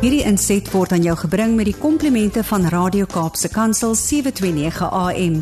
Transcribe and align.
Hierdie 0.00 0.22
inset 0.24 0.64
word 0.72 0.94
aan 0.96 1.02
jou 1.04 1.12
gebring 1.26 1.58
met 1.58 1.66
die 1.68 1.76
komplimente 1.76 2.40
van 2.48 2.62
Radio 2.72 3.04
Kaapse 3.04 3.50
Kansel 3.52 3.92
729 3.92 4.86
AM. 4.96 5.34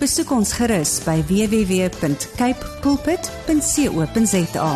Besoek 0.00 0.32
ons 0.32 0.54
gerus 0.56 0.94
by 1.04 1.18
www.cape 1.28 2.70
pulpit.co.za. 2.80 4.70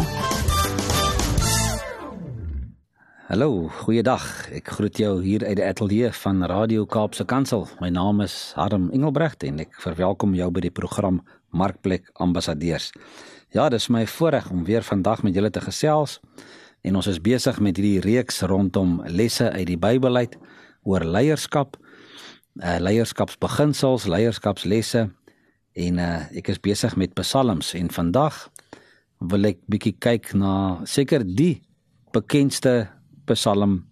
Hallo, 3.30 3.48
goeiedag. 3.80 4.28
Ek 4.60 4.68
groet 4.76 5.00
jou 5.00 5.14
hier 5.24 5.48
uit 5.48 5.56
die 5.56 5.64
ateljee 5.64 6.12
van 6.20 6.44
Radio 6.44 6.84
Kaapse 6.84 7.24
Kansel. 7.24 7.64
My 7.80 7.88
naam 7.88 8.20
is 8.20 8.52
Harm 8.60 8.90
Engelbrecht 8.92 9.48
en 9.48 9.64
ek 9.64 9.72
verwelkom 9.80 10.36
jou 10.36 10.52
by 10.52 10.68
die 10.68 10.76
program 10.82 11.24
Markplek 11.48 12.12
Ambassadeurs. 12.20 12.92
Ja, 13.56 13.72
dis 13.72 13.88
my 13.88 14.04
voorreg 14.04 14.52
om 14.52 14.68
weer 14.68 14.84
vandag 14.84 15.24
met 15.24 15.32
julle 15.32 15.48
te 15.48 15.64
gesels. 15.64 16.20
En 16.82 16.96
ons 16.96 17.06
is 17.06 17.20
besig 17.20 17.60
met 17.60 17.76
hierdie 17.76 18.00
reeks 18.04 18.40
rondom 18.48 19.00
lesse 19.06 19.50
uit 19.50 19.66
die 19.68 19.78
Bybel 19.80 20.16
uit 20.16 20.36
oor 20.88 21.04
leierskap, 21.04 21.76
uh 22.60 22.78
leierskapsbeginsels, 22.80 24.08
leierskapslesse 24.08 25.08
en 25.76 26.00
uh 26.00 26.14
ek 26.36 26.48
is 26.54 26.60
besig 26.60 26.96
met 26.96 27.14
psalms. 27.18 27.74
En 27.74 27.90
vandag 27.92 28.48
wil 29.20 29.52
ek 29.52 29.60
bietjie 29.68 29.94
kyk 30.00 30.32
na 30.34 30.80
seker 30.88 31.24
die 31.24 31.60
bekendste 32.14 32.88
psalm. 33.28 33.82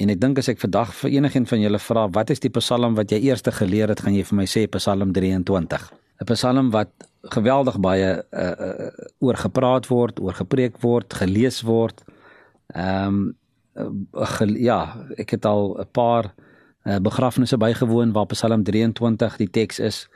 En 0.00 0.08
ek 0.08 0.20
dink 0.20 0.40
as 0.40 0.48
ek 0.48 0.62
vandag 0.62 0.94
vir 1.02 1.12
enigiemand 1.18 1.52
van 1.52 1.64
julle 1.66 1.82
vra 1.84 2.06
wat 2.16 2.32
is 2.32 2.40
die 2.40 2.52
psalm 2.56 2.96
wat 2.96 3.12
jy 3.12 3.20
eerste 3.28 3.52
geleer 3.52 3.92
het? 3.92 4.00
gaan 4.00 4.16
jy 4.16 4.24
vir 4.24 4.40
my 4.40 4.48
sê 4.48 4.64
psalm 4.72 5.12
23 5.12 5.90
'n 6.20 6.26
psalm 6.32 6.70
wat 6.70 6.90
geweldig 7.22 7.78
baie 7.80 8.24
uh, 8.30 8.50
uh, 8.50 8.88
oor 9.18 9.36
gepraat 9.36 9.86
word, 9.86 10.20
oor 10.20 10.34
gepreek 10.34 10.80
word, 10.80 11.14
gelees 11.14 11.62
word. 11.62 12.04
Ehm 12.74 13.36
um, 13.76 13.98
uh, 14.20 14.56
ja, 14.58 15.06
ek 15.16 15.30
het 15.30 15.44
al 15.44 15.78
'n 15.78 15.88
paar 15.92 16.34
uh, 16.84 16.98
begrafnisse 16.98 17.56
bygewoon 17.56 18.12
waar 18.12 18.26
Psalm 18.26 18.62
23 18.64 19.36
die 19.36 19.50
teks 19.50 19.78
is. 19.78 20.08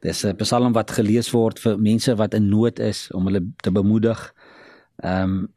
Dis 0.00 0.24
'n 0.24 0.36
psalm 0.36 0.72
wat 0.72 0.90
gelees 0.90 1.30
word 1.30 1.58
vir 1.58 1.78
mense 1.78 2.14
wat 2.16 2.34
in 2.34 2.48
nood 2.48 2.78
is 2.78 3.10
om 3.12 3.26
hulle 3.26 3.42
te 3.56 3.70
bemoedig. 3.70 4.34
Ehm 4.96 5.22
um, 5.22 5.48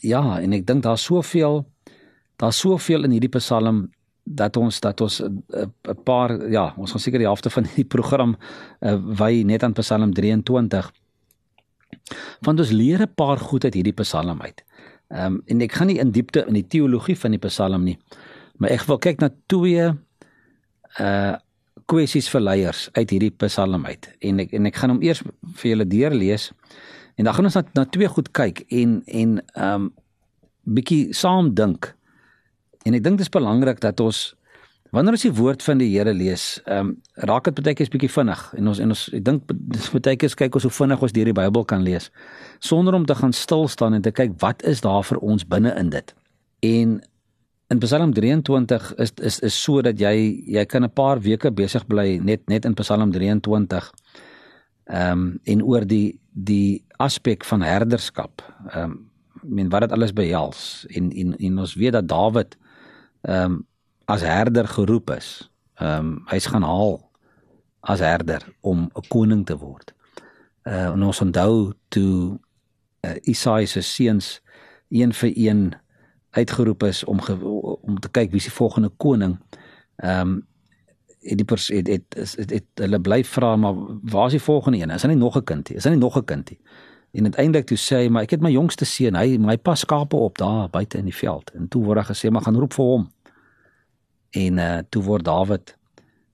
ja, 0.00 0.40
en 0.40 0.52
ek 0.52 0.66
dink 0.66 0.82
daar's 0.82 1.04
soveel 1.04 1.66
daar's 2.36 2.58
soveel 2.58 3.04
in 3.04 3.10
hierdie 3.16 3.32
psalm 3.38 3.90
dat 4.26 4.56
ons 4.56 4.80
dat 4.80 5.00
ons 5.00 5.20
'n 5.22 5.42
uh, 5.54 5.94
paar 6.04 6.50
ja, 6.50 6.74
ons 6.76 6.90
gaan 6.90 7.00
seker 7.00 7.18
die 7.18 7.26
helfte 7.26 7.50
van 7.50 7.66
die 7.74 7.84
program 7.94 8.36
uh, 8.80 8.98
wy 9.18 9.42
net 9.42 9.62
aan 9.62 9.72
Psalm 9.72 10.12
23. 10.14 10.92
Want 12.40 12.58
ons 12.58 12.70
leer 12.70 13.00
'n 13.00 13.14
paar 13.14 13.38
goed 13.38 13.64
uit 13.64 13.74
hierdie 13.74 13.94
Psalm 14.02 14.42
uit. 14.42 14.64
Ehm 15.08 15.32
um, 15.32 15.42
en 15.46 15.60
ek 15.60 15.72
gaan 15.72 15.86
nie 15.86 15.98
in 15.98 16.10
diepte 16.10 16.44
in 16.46 16.54
die 16.54 16.66
teologie 16.66 17.18
van 17.18 17.30
die 17.30 17.38
Psalm 17.38 17.84
nie, 17.84 17.98
maar 18.56 18.70
ek 18.70 18.82
wil 18.82 18.98
kyk 18.98 19.20
na 19.20 19.30
twee 19.46 19.92
uh 21.00 21.36
kwessies 21.86 22.26
vir 22.28 22.40
leiers 22.40 22.88
uit 22.92 23.10
hierdie 23.10 23.30
Psalm 23.30 23.86
uit. 23.86 24.08
En 24.18 24.38
ek 24.38 24.52
en 24.52 24.66
ek 24.66 24.76
gaan 24.76 24.90
hom 24.90 25.02
eers 25.02 25.22
vir 25.54 25.70
julle 25.70 25.86
deurlees 25.86 26.52
en 27.14 27.24
dan 27.24 27.34
gaan 27.34 27.44
ons 27.44 27.54
na, 27.54 27.62
na 27.74 27.84
twee 27.84 28.08
goed 28.08 28.32
kyk 28.32 28.64
en 28.68 29.02
en 29.06 29.38
ehm 29.54 29.74
um, 29.74 29.94
bietjie 30.66 31.14
saam 31.14 31.54
dink 31.54 31.95
En 32.86 32.94
ek 32.94 33.02
dink 33.02 33.18
dit 33.18 33.26
is 33.26 33.32
belangrik 33.34 33.80
dat 33.82 34.00
ons 34.00 34.34
wanneer 34.94 35.16
ons 35.16 35.24
die 35.26 35.34
woord 35.34 35.64
van 35.66 35.80
die 35.82 35.88
Here 35.90 36.12
lees, 36.14 36.60
ehm 36.64 36.92
um, 36.92 36.92
raak 37.26 37.48
dit 37.48 37.58
baie 37.64 37.74
keer 37.74 37.88
'n 37.88 37.94
bietjie 37.96 38.12
vinnig 38.12 38.42
en 38.58 38.68
ons 38.68 38.78
en 38.78 38.94
ons 38.94 39.02
ek 39.12 39.24
dink 39.24 39.42
baie 40.06 40.16
keer 40.16 40.34
kyk 40.42 40.54
ons 40.54 40.66
hoe 40.68 40.76
vinnig 40.78 41.02
ons 41.02 41.12
deur 41.12 41.24
die 41.24 41.40
Bybel 41.40 41.64
kan 41.64 41.82
lees 41.82 42.10
sonder 42.60 42.94
om 42.94 43.04
te 43.06 43.14
gaan 43.14 43.32
stil 43.32 43.68
staan 43.68 43.94
en 43.94 44.02
te 44.02 44.12
kyk 44.12 44.38
wat 44.40 44.62
is 44.62 44.80
daar 44.80 45.02
vir 45.04 45.18
ons 45.18 45.44
binne 45.44 45.74
in 45.76 45.90
dit. 45.90 46.14
En 46.62 47.02
in 47.68 47.78
Psalm 47.78 48.12
23 48.14 48.94
is 48.98 49.12
is 49.20 49.40
is 49.40 49.62
so 49.62 49.82
dat 49.82 49.98
jy 49.98 50.44
jy 50.46 50.64
kan 50.64 50.84
'n 50.84 50.90
paar 50.90 51.20
weke 51.20 51.50
besig 51.50 51.86
bly 51.86 52.18
net 52.22 52.46
net 52.48 52.64
in 52.64 52.74
Psalm 52.74 53.10
23. 53.12 53.90
Ehm 54.86 55.12
um, 55.12 55.40
en 55.44 55.62
oor 55.62 55.84
die 55.84 56.18
die 56.32 56.84
aspek 56.98 57.44
van 57.44 57.62
herderskap. 57.62 58.42
Ehm 58.70 58.82
um, 58.82 59.10
men 59.42 59.68
wat 59.68 59.80
dit 59.80 59.92
alles 59.92 60.12
behels 60.12 60.86
en 60.88 61.10
en 61.12 61.36
en 61.36 61.58
ons 61.58 61.74
weet 61.74 61.92
dat 61.92 62.08
Dawid 62.08 62.56
ehm 63.26 63.52
um, 63.52 63.66
as 64.04 64.22
herder 64.22 64.68
geroep 64.68 65.10
is. 65.10 65.50
Ehm 65.74 65.98
um, 65.98 66.22
hy's 66.30 66.46
gaan 66.46 66.62
haal 66.62 67.00
as 67.80 68.00
herder 68.00 68.42
om 68.60 68.90
'n 68.94 69.06
koning 69.08 69.46
te 69.46 69.56
word. 69.58 69.94
Uh 70.62 70.94
en 70.94 71.02
ons 71.02 71.20
onthou 71.20 71.72
toe 71.88 72.38
uh, 73.00 73.16
Isaia 73.22 73.66
se 73.66 73.80
seuns 73.80 74.40
een 74.88 75.12
vir 75.12 75.32
een 75.34 75.74
uitgeroep 76.30 76.82
is 76.82 77.04
om 77.04 77.20
ge, 77.20 77.34
om 77.82 77.98
te 78.00 78.08
kyk 78.08 78.30
wie 78.30 78.40
se 78.40 78.50
volgende 78.50 78.88
koning. 78.96 79.38
Ehm 79.96 80.20
um, 80.20 80.46
het 81.20 81.36
die 81.36 81.44
pers 81.44 81.68
het 81.68 81.86
het, 81.86 82.04
het, 82.08 82.36
het, 82.36 82.50
het 82.50 82.64
hulle 82.74 83.00
bly 83.00 83.24
vra 83.24 83.56
maar 83.56 83.74
waar 84.02 84.26
is 84.26 84.32
die 84.32 84.42
volgende 84.42 84.78
een? 84.78 84.90
Is 84.90 85.02
hy 85.02 85.08
nie 85.08 85.16
nog 85.16 85.36
'n 85.36 85.44
kind 85.44 85.68
nie? 85.68 85.76
Is 85.76 85.84
hy 85.84 85.90
nie 85.90 85.98
nog 85.98 86.16
'n 86.16 86.24
kind 86.24 86.50
nie? 86.50 86.60
En 87.12 87.22
uiteindelik 87.22 87.66
toe 87.66 87.78
sê 87.78 87.96
hy 87.96 88.08
maar 88.08 88.22
ek 88.22 88.30
het 88.30 88.40
my 88.40 88.50
jongste 88.50 88.84
seun, 88.84 89.14
hy 89.14 89.38
my 89.38 89.56
pas 89.56 89.80
skape 89.80 90.16
op 90.16 90.38
daar 90.38 90.70
buite 90.70 90.98
in 90.98 91.04
die 91.04 91.14
veld. 91.14 91.50
En 91.50 91.68
toe 91.68 91.84
word 91.84 91.98
hy 91.98 92.14
gesê 92.14 92.30
maar 92.30 92.42
gaan 92.42 92.56
roep 92.56 92.72
vir 92.72 92.84
hom 92.84 93.10
en 94.36 94.58
uh 94.58 94.78
toe 94.88 95.02
word 95.02 95.24
Dawid 95.24 95.74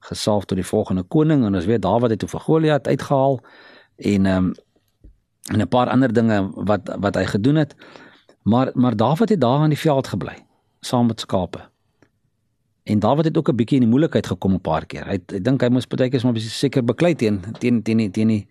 gesalf 0.09 0.45
tot 0.45 0.59
die 0.59 0.67
volgende 0.67 1.03
koning 1.03 1.45
en 1.47 1.55
ons 1.55 1.69
weet 1.71 1.83
Dawid 1.83 2.15
het 2.15 2.23
toe 2.23 2.31
vir 2.33 2.47
Goliat 2.47 2.89
uitgehaal 2.89 3.41
en 4.15 4.27
um 4.27 4.53
en 5.51 5.61
'n 5.61 5.69
paar 5.69 5.91
ander 5.91 6.13
dinge 6.13 6.51
wat 6.55 6.97
wat 6.99 7.15
hy 7.15 7.25
gedoen 7.27 7.57
het. 7.57 7.75
Maar 8.43 8.71
maar 8.75 8.97
Dawid 8.97 9.29
het 9.29 9.41
daar 9.41 9.63
in 9.63 9.75
die 9.75 9.79
veld 9.79 10.07
gebly 10.07 10.37
saam 10.81 11.07
met 11.07 11.21
skape. 11.21 11.61
En 12.83 12.99
Dawid 12.99 13.25
het 13.25 13.39
ook 13.39 13.49
'n 13.49 13.57
bietjie 13.57 13.81
in 13.81 13.83
die 13.83 13.91
moeilikheid 13.91 14.27
gekom 14.27 14.55
'n 14.55 14.61
paar 14.61 14.87
keer. 14.87 15.07
Hy 15.07 15.15
ek 15.15 15.45
dink 15.45 15.61
hy 15.61 15.69
moes 15.69 15.87
baie 15.87 16.11
keer 16.11 16.21
maar 16.25 16.39
seker 16.39 16.85
beklei 16.85 17.15
teen 17.15 17.41
teen 17.59 17.83
teen 17.83 17.97
die 17.97 18.11
teen 18.11 18.29
die 18.29 18.49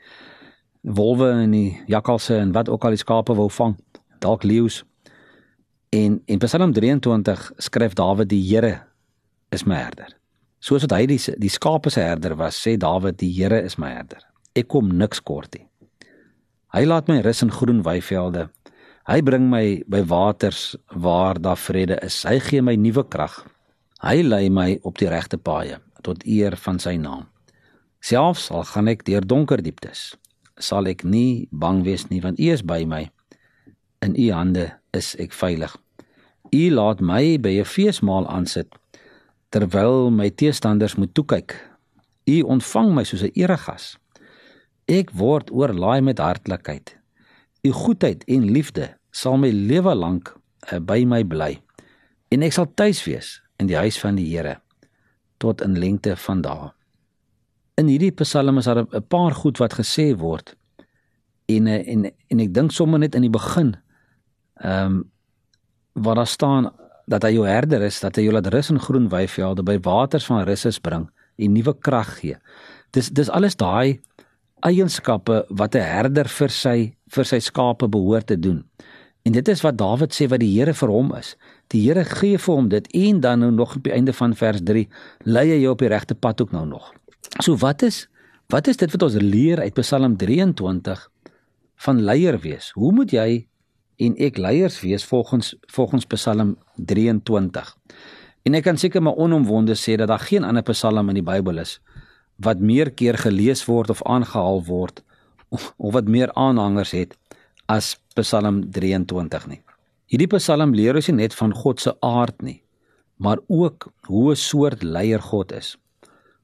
wolwe 0.81 1.29
en 1.29 1.51
die 1.51 1.81
jakkalse 1.87 2.37
en 2.37 2.51
wat 2.51 2.69
ook 2.69 2.83
al 2.83 2.89
die 2.89 2.97
skape 2.97 3.33
wou 3.33 3.49
vang. 3.49 3.75
Dalk 4.19 4.43
leeu's. 4.43 4.83
En 5.89 6.21
in 6.25 6.37
Psalm 6.37 6.73
23 6.73 7.51
skryf 7.57 7.93
Dawid 7.93 8.29
die 8.29 8.55
Here 8.55 8.90
is 9.51 9.65
my 9.65 9.81
herder. 9.83 10.15
Soos 10.61 10.85
wat 10.85 10.93
hy 10.95 11.05
die 11.09 11.19
die 11.41 11.51
skape 11.51 11.91
se 11.91 12.03
herder 12.05 12.35
was, 12.39 12.59
sê 12.59 12.77
Dawid, 12.79 13.17
die 13.19 13.31
Here 13.33 13.61
is 13.61 13.77
my 13.81 13.91
herder. 13.95 14.21
Ek 14.55 14.69
kom 14.71 14.91
niks 14.97 15.21
kort 15.23 15.53
nie. 15.55 15.65
Hy 16.71 16.85
laat 16.87 17.09
my 17.11 17.19
rus 17.25 17.41
in 17.43 17.51
groen 17.51 17.81
weivelde. 17.83 18.47
Hy 19.09 19.19
bring 19.25 19.49
my 19.49 19.81
by 19.91 20.03
waters 20.07 20.75
waar 20.93 21.39
daar 21.41 21.59
vrede 21.59 21.97
is. 22.05 22.21
Hy 22.23 22.37
gee 22.39 22.61
my 22.61 22.77
nuwe 22.79 23.03
krag. 23.03 23.41
Hy 24.01 24.21
lei 24.23 24.49
my 24.49 24.79
op 24.87 25.01
die 25.01 25.09
regte 25.11 25.37
paaie 25.37 25.81
tot 26.01 26.23
eer 26.25 26.55
van 26.57 26.79
sy 26.81 26.95
naam. 26.97 27.27
Selfs 28.01 28.47
al 28.49 28.63
gaan 28.65 28.89
ek 28.89 29.03
deur 29.05 29.21
donker 29.21 29.61
dieptes, 29.61 30.15
sal 30.57 30.89
ek 30.89 31.03
nie 31.05 31.45
bang 31.51 31.83
wees 31.85 32.07
nie 32.09 32.21
want 32.23 32.39
U 32.41 32.47
is 32.49 32.63
by 32.65 32.81
my. 32.85 33.03
In 34.01 34.15
U 34.17 34.31
hande 34.33 34.71
is 34.97 35.13
ek 35.21 35.35
veilig. 35.37 35.75
U 36.49 36.63
laat 36.73 37.01
my 37.01 37.37
by 37.37 37.59
'n 37.59 37.65
feesmaal 37.65 38.25
aansit 38.25 38.73
terwyl 39.51 40.09
my 40.11 40.29
teestanders 40.31 40.95
moet 40.95 41.13
toe 41.13 41.25
kyk. 41.27 41.55
U 42.29 42.41
ontvang 42.55 42.93
my 42.95 43.03
soos 43.03 43.23
'n 43.23 43.35
eregas. 43.35 43.97
Ek 44.87 45.11
word 45.11 45.51
oorlaai 45.51 46.01
met 46.01 46.19
hartlikheid. 46.19 46.97
U 47.63 47.71
goedheid 47.71 48.23
en 48.27 48.51
liefde 48.51 48.97
sal 49.11 49.37
my 49.37 49.51
lewe 49.51 49.95
lank 49.95 50.31
uh, 50.71 50.79
by 50.79 51.03
my 51.05 51.23
bly. 51.23 51.59
En 52.31 52.41
ek 52.41 52.55
sal 52.55 52.67
tuis 52.73 53.03
wees 53.05 53.41
in 53.59 53.67
die 53.67 53.77
huis 53.77 53.99
van 53.99 54.15
die 54.15 54.29
Here 54.31 54.61
tot 55.37 55.61
in 55.61 55.77
lengte 55.79 56.15
van 56.15 56.41
dae. 56.41 56.69
In 57.81 57.89
hierdie 57.89 58.11
Psalm 58.11 58.57
is 58.57 58.65
daar 58.65 58.85
'n 58.85 59.07
paar 59.07 59.33
goed 59.33 59.57
wat 59.57 59.73
gesê 59.73 60.15
word. 60.15 60.55
En 61.45 61.67
eh, 61.67 61.87
en 61.87 62.11
en 62.27 62.39
ek 62.39 62.53
dink 62.53 62.71
sommer 62.71 62.99
net 62.99 63.15
in 63.15 63.21
die 63.21 63.29
begin 63.29 63.75
ehm 64.55 64.85
um, 64.85 65.11
waar 65.93 66.15
daar 66.15 66.27
staan 66.27 66.71
dat 67.05 67.23
hy 67.23 67.33
jou 67.35 67.47
herder 67.47 67.81
is, 67.81 67.99
dat 67.99 68.15
hy 68.15 68.23
jou 68.27 68.33
laat 68.33 68.47
rus 68.53 68.69
in 68.69 68.79
groen 68.79 69.09
weivelde 69.09 69.63
by 69.63 69.77
waters 69.83 70.25
van 70.25 70.43
rus 70.45 70.79
bring 70.79 71.09
en 71.37 71.53
nuwe 71.53 71.73
krag 71.79 72.19
gee. 72.19 72.37
Dis 72.91 73.09
dis 73.09 73.29
alles 73.29 73.55
daai 73.55 74.01
eienskappe 74.61 75.45
wat 75.49 75.75
'n 75.75 75.81
herder 75.81 76.27
vir 76.27 76.49
sy 76.49 76.93
vir 77.09 77.25
sy 77.25 77.39
skape 77.39 77.87
behoort 77.87 78.27
te 78.27 78.39
doen. 78.39 78.63
En 79.23 79.31
dit 79.31 79.47
is 79.47 79.61
wat 79.61 79.77
Dawid 79.77 80.13
sê 80.13 80.27
wat 80.29 80.39
die 80.39 80.59
Here 80.59 80.73
vir 80.73 80.89
hom 80.89 81.13
is. 81.15 81.35
Die 81.67 81.81
Here 81.85 82.05
gee 82.05 82.37
vir 82.37 82.55
hom 82.55 82.69
dit 82.69 82.87
en 82.93 83.19
dan 83.19 83.39
nou 83.39 83.51
nog 83.51 83.75
op 83.75 83.83
die 83.83 83.93
einde 83.93 84.13
van 84.13 84.35
vers 84.35 84.61
3 84.63 84.87
lei 85.23 85.47
hy 85.49 85.59
jou 85.61 85.71
op 85.71 85.79
die 85.79 85.91
regte 85.91 86.15
pad 86.15 86.41
ook 86.41 86.51
nou 86.51 86.65
nog. 86.65 86.93
So 87.39 87.55
wat 87.55 87.81
is 87.81 88.07
wat 88.49 88.67
is 88.67 88.77
dit 88.77 88.91
wat 88.91 89.03
ons 89.03 89.15
leer 89.15 89.59
uit 89.59 89.73
Psalm 89.73 90.17
23 90.17 91.09
van 91.75 92.01
leier 92.01 92.39
wees? 92.39 92.71
Hoe 92.75 92.91
moet 92.91 93.11
jy 93.11 93.47
en 93.97 94.15
ek 94.17 94.37
leiers 94.37 94.79
wees 94.81 95.05
volgens 95.05 95.55
volgens 95.67 96.05
Psalm 96.05 96.57
23. 96.75 97.77
En 98.43 98.53
ek 98.53 98.63
kan 98.63 98.77
seker 98.77 99.01
maar 99.01 99.15
onomwonde 99.15 99.75
sê 99.75 99.95
dat 99.95 100.07
daar 100.07 100.19
geen 100.19 100.43
ander 100.43 100.63
Psalm 100.63 101.09
in 101.09 101.19
die 101.19 101.25
Bybel 101.25 101.57
is 101.57 101.79
wat 102.41 102.59
meer 102.59 102.89
keer 102.91 103.17
gelees 103.21 103.65
word 103.65 103.89
of 103.89 104.01
aangehaal 104.03 104.63
word 104.65 105.03
of, 105.49 105.73
of 105.77 105.93
wat 105.93 106.07
meer 106.09 106.31
aanhangers 106.33 106.93
het 106.95 107.13
as 107.69 107.95
Psalm 108.17 108.63
23 108.71 109.47
nie. 109.47 109.61
Hierdie 110.11 110.29
Psalm 110.37 110.73
leer 110.75 110.97
ons 110.99 111.07
nie 111.11 111.21
net 111.21 111.35
van 111.37 111.53
God 111.55 111.79
se 111.79 111.93
aard 112.03 112.41
nie, 112.41 112.61
maar 113.21 113.39
ook 113.47 113.91
hoe 114.07 114.31
'n 114.31 114.35
soort 114.35 114.83
leier 114.83 115.21
God 115.21 115.51
is. 115.51 115.77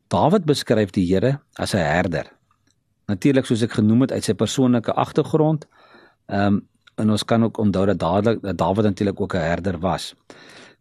Dawid 0.07 0.45
beskryf 0.45 0.91
die 0.91 1.05
Here 1.05 1.39
as 1.55 1.73
'n 1.73 1.83
herder. 1.83 2.31
Natuurlik 3.07 3.45
soos 3.45 3.61
ek 3.61 3.71
genoem 3.71 4.01
het 4.01 4.11
uit 4.11 4.23
sy 4.23 4.33
persoonlike 4.33 4.93
agtergrond. 4.93 5.67
Ehm 6.27 6.53
um, 6.53 6.67
en 6.97 7.13
ons 7.13 7.25
kan 7.25 7.43
ook 7.43 7.57
onthou 7.57 7.85
dat 7.85 7.99
dadelik 7.99 8.41
dat 8.41 8.57
Dawid 8.57 8.85
natuurlik 8.85 9.21
ook 9.21 9.33
'n 9.33 9.47
herder 9.51 9.79
was. 9.79 10.15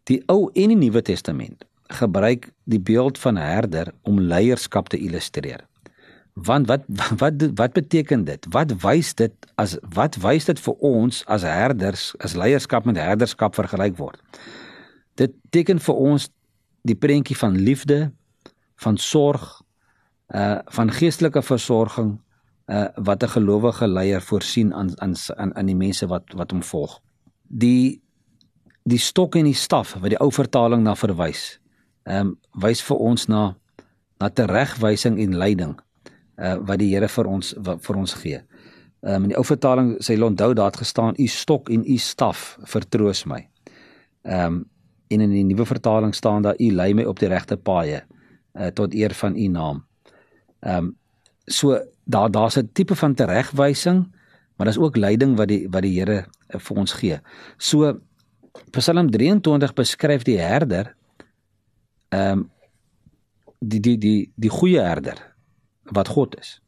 Die 0.03 0.23
Ou 0.27 0.51
en 0.53 0.69
die 0.69 0.77
Nuwe 0.77 1.03
Testament 1.03 1.65
gebruik 1.87 2.51
die 2.65 2.81
beeld 2.81 3.19
van 3.19 3.37
herder 3.37 3.93
om 4.03 4.21
leierskap 4.21 4.89
te 4.89 4.99
illustreer. 4.99 5.67
Want 6.33 6.67
wat 6.67 6.83
wat 7.23 7.33
wat 7.55 7.73
beteken 7.73 8.25
dit? 8.25 8.47
Wat 8.51 8.73
wys 8.83 9.15
dit 9.15 9.33
as 9.55 9.77
wat 9.95 10.17
wys 10.17 10.45
dit 10.45 10.61
vir 10.61 10.75
ons 10.75 11.25
as 11.27 11.43
herders 11.43 12.15
as 12.19 12.35
leierskap 12.35 12.85
met 12.85 12.97
herderskap 12.97 13.55
vergelyk 13.55 13.97
word? 13.97 14.21
Dit 15.15 15.33
teken 15.51 15.81
vir 15.81 15.95
ons 15.95 16.29
die 16.83 16.97
prentjie 16.97 17.37
van 17.37 17.57
liefde, 17.57 18.13
van 18.77 18.97
sorg, 18.97 19.63
uh 20.35 20.59
van 20.65 20.91
geestelike 20.91 21.43
versorging 21.43 22.19
uh 22.67 22.89
wat 22.97 23.23
'n 23.23 23.29
gelowige 23.29 23.87
leier 23.89 24.23
voorsien 24.23 24.75
aan 24.75 24.91
aan 25.01 25.15
aan 25.37 25.57
aan 25.57 25.67
die 25.67 25.77
mense 25.77 26.07
wat 26.07 26.33
wat 26.35 26.51
hom 26.51 26.63
volg. 26.63 27.01
Die 27.49 28.03
die 28.83 28.99
stok 28.99 29.37
en 29.37 29.45
die 29.45 29.55
staf 29.55 29.95
wat 29.95 30.11
die 30.11 30.21
ou 30.21 30.31
vertaling 30.33 30.83
na 30.83 30.95
verwys 30.95 31.61
ehm 32.07 32.27
um, 32.27 32.37
wys 32.63 32.83
vir 32.83 32.97
ons 32.97 33.27
na 33.27 33.57
na 34.21 34.29
teregwysing 34.29 35.19
en 35.21 35.37
leiding 35.37 35.75
uh 36.39 36.57
wat 36.69 36.79
die 36.79 36.93
Here 36.95 37.09
vir 37.09 37.27
ons 37.27 37.55
wat, 37.59 37.83
vir 37.87 37.97
ons 37.97 38.15
gee. 38.15 38.41
Ehm 39.03 39.15
um, 39.15 39.23
in 39.23 39.35
die 39.35 39.39
ou 39.39 39.45
vertaling 39.45 39.97
sê 39.99 40.15
hulle 40.15 40.31
onthou 40.31 40.55
daar 40.55 40.71
het 40.71 40.83
gestaan 40.83 41.19
u 41.19 41.27
stok 41.27 41.71
en 41.71 41.85
u 41.87 41.97
staf 41.99 42.59
vertroos 42.65 43.25
my. 43.27 43.43
Ehm 44.23 44.47
um, 44.47 44.65
en 45.09 45.21
in 45.21 45.31
die 45.31 45.45
nuwe 45.47 45.65
vertaling 45.67 46.15
staan 46.15 46.43
daar 46.43 46.59
u 46.59 46.71
lei 46.75 46.95
my 46.95 47.05
op 47.07 47.19
die 47.19 47.29
regte 47.31 47.57
paaie 47.57 48.03
uh 48.55 48.71
tot 48.75 48.95
eer 48.95 49.15
van 49.15 49.37
u 49.37 49.49
naam. 49.49 49.85
Ehm 50.61 50.77
um, 50.77 50.97
so 51.47 51.79
daar 52.06 52.31
daar's 52.31 52.56
'n 52.56 52.70
tipe 52.73 52.94
van 52.94 53.14
teregwysing, 53.14 54.06
maar 54.56 54.67
daar's 54.67 54.79
ook 54.79 54.97
leiding 54.97 55.37
wat 55.37 55.49
die 55.49 55.69
wat 55.70 55.82
die 55.82 55.99
Here 55.99 56.26
uh, 56.49 56.61
vir 56.61 56.76
ons 56.76 56.93
gee. 56.93 57.20
So 57.56 58.00
Psalm 58.70 59.11
23 59.11 59.73
beskryf 59.73 60.23
die 60.23 60.38
herder 60.38 60.94
ehm 62.08 62.38
um, 62.38 62.50
die 63.58 63.81
die 63.81 63.99
die 63.99 64.32
die 64.35 64.50
goeie 64.50 64.81
herder 64.81 65.35
wat 65.82 66.08
God 66.08 66.38
is. 66.38 66.61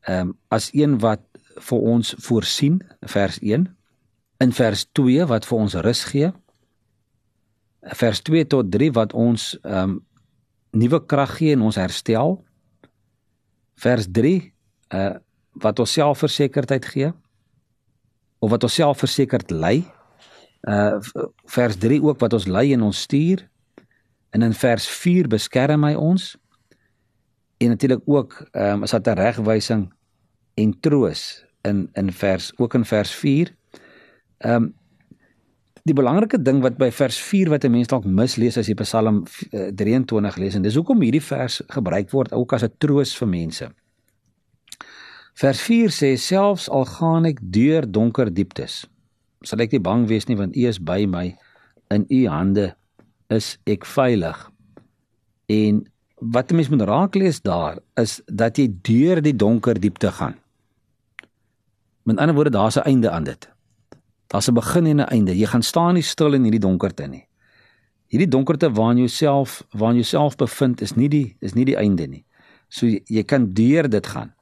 Ehm 0.00 0.28
um, 0.28 0.38
as 0.48 0.70
een 0.72 0.98
wat 0.98 1.20
vir 1.56 1.78
ons 1.78 2.14
voorsien 2.18 2.80
vers 3.00 3.38
1 3.38 3.76
in 4.38 4.52
vers 4.52 4.86
2 4.92 5.26
wat 5.26 5.46
vir 5.46 5.58
ons 5.58 5.74
rus 5.74 6.04
gee. 6.04 6.32
Vers 7.80 8.20
2 8.20 8.46
tot 8.46 8.70
3 8.70 8.92
wat 8.92 9.12
ons 9.12 9.58
ehm 9.62 9.90
um, 9.90 9.98
nuwe 10.70 11.06
krag 11.06 11.36
gee 11.36 11.52
en 11.52 11.60
ons 11.60 11.76
herstel. 11.76 12.44
Vers 13.80 14.06
3 14.10 14.52
uh 14.94 15.16
wat 15.60 15.80
ons 15.82 15.92
selfversekerdheid 15.92 16.84
gee 16.86 17.08
of 18.38 18.52
wat 18.52 18.62
ons 18.62 18.74
selfversekerd 18.78 19.50
lei. 19.50 19.82
Uh 20.68 21.00
vers 21.50 21.76
3 21.76 21.98
ook 22.02 22.20
wat 22.22 22.32
ons 22.32 22.46
lei 22.46 22.72
en 22.72 22.86
ons 22.86 23.00
stuur. 23.00 23.42
En 24.30 24.42
in 24.46 24.54
vers 24.54 24.86
4 24.88 25.28
beskerm 25.28 25.84
hy 25.84 25.94
ons. 25.98 26.36
En 27.60 27.68
natuurlik 27.74 28.02
ook 28.04 28.38
ehm 28.52 28.80
um, 28.80 28.82
is 28.82 28.90
dit 28.90 29.06
'n 29.06 29.18
regwysing 29.18 29.92
en 30.54 30.80
troos 30.80 31.44
in 31.62 31.88
in 31.92 32.12
vers 32.12 32.52
ook 32.56 32.74
in 32.74 32.84
vers 32.84 33.10
4. 33.10 33.54
Ehm 34.38 34.54
um, 34.54 34.74
die 35.90 35.98
belangrike 35.98 36.38
ding 36.42 36.62
wat 36.64 36.78
by 36.78 36.90
vers 36.94 37.18
4 37.18 37.50
wat 37.50 37.64
'n 37.64 37.72
mens 37.72 37.88
dalk 37.88 38.04
mislees 38.04 38.56
as 38.58 38.68
jy 38.68 38.74
Psalm 38.74 39.24
23 39.50 40.36
lees 40.36 40.54
en 40.54 40.62
dis 40.62 40.74
hoekom 40.74 41.02
hierdie 41.02 41.22
vers 41.22 41.62
gebruik 41.68 42.10
word 42.10 42.32
ook 42.32 42.52
as 42.52 42.64
'n 42.64 42.72
troos 42.78 43.16
vir 43.16 43.28
mense. 43.28 43.70
Vers 45.34 45.60
4 45.60 45.90
sê 45.90 46.16
selfs 46.16 46.68
al 46.68 46.84
gaan 46.84 47.26
ek 47.26 47.38
deur 47.42 47.84
donker 47.90 48.32
dieptes 48.32 48.86
sal 49.46 49.62
ek 49.64 49.72
nie 49.72 49.82
bang 49.82 50.04
wees 50.08 50.28
nie 50.28 50.36
want 50.38 50.56
U 50.56 50.66
is 50.68 50.78
by 50.78 51.04
my 51.08 51.30
in 51.94 52.04
U 52.12 52.20
hande 52.30 52.70
is 53.32 53.54
ek 53.70 53.86
veilig. 53.88 54.36
En 55.50 55.86
wat 56.20 56.50
'n 56.50 56.56
mens 56.56 56.68
moet 56.68 56.86
raak 56.88 57.14
lees 57.14 57.40
daar 57.40 57.78
is 57.96 58.20
dat 58.26 58.58
jy 58.58 58.68
deur 58.82 59.22
die 59.22 59.36
donker 59.36 59.80
diepte 59.80 60.12
gaan. 60.12 60.36
Met 62.04 62.18
ander 62.18 62.34
woorde, 62.34 62.50
daar's 62.50 62.76
'n 62.76 62.84
einde 62.84 63.10
aan 63.10 63.24
dit. 63.24 63.48
Daar's 64.30 64.48
'n 64.48 64.54
begin 64.54 64.86
en 64.86 64.96
'n 64.96 65.10
einde. 65.10 65.38
Jy 65.38 65.46
gaan 65.46 65.62
staan 65.62 65.94
nie 65.94 66.02
stil 66.02 66.32
in 66.32 66.42
hierdie 66.42 66.60
donkerte 66.60 67.06
nie. 67.06 67.26
Hierdie 68.06 68.28
donkerte 68.28 68.72
waarin 68.72 68.96
jy 68.96 69.02
jouself 69.02 69.64
waarin 69.70 69.96
jy 69.96 70.02
jouself 70.02 70.36
bevind 70.36 70.80
is 70.80 70.94
nie 70.94 71.08
die 71.08 71.36
is 71.40 71.54
nie 71.54 71.64
die 71.64 71.76
einde 71.76 72.06
nie. 72.06 72.24
So 72.68 72.86
jy, 72.86 73.02
jy 73.04 73.22
kan 73.24 73.52
deur 73.52 73.88
dit 73.88 74.06
gaan. 74.06 74.34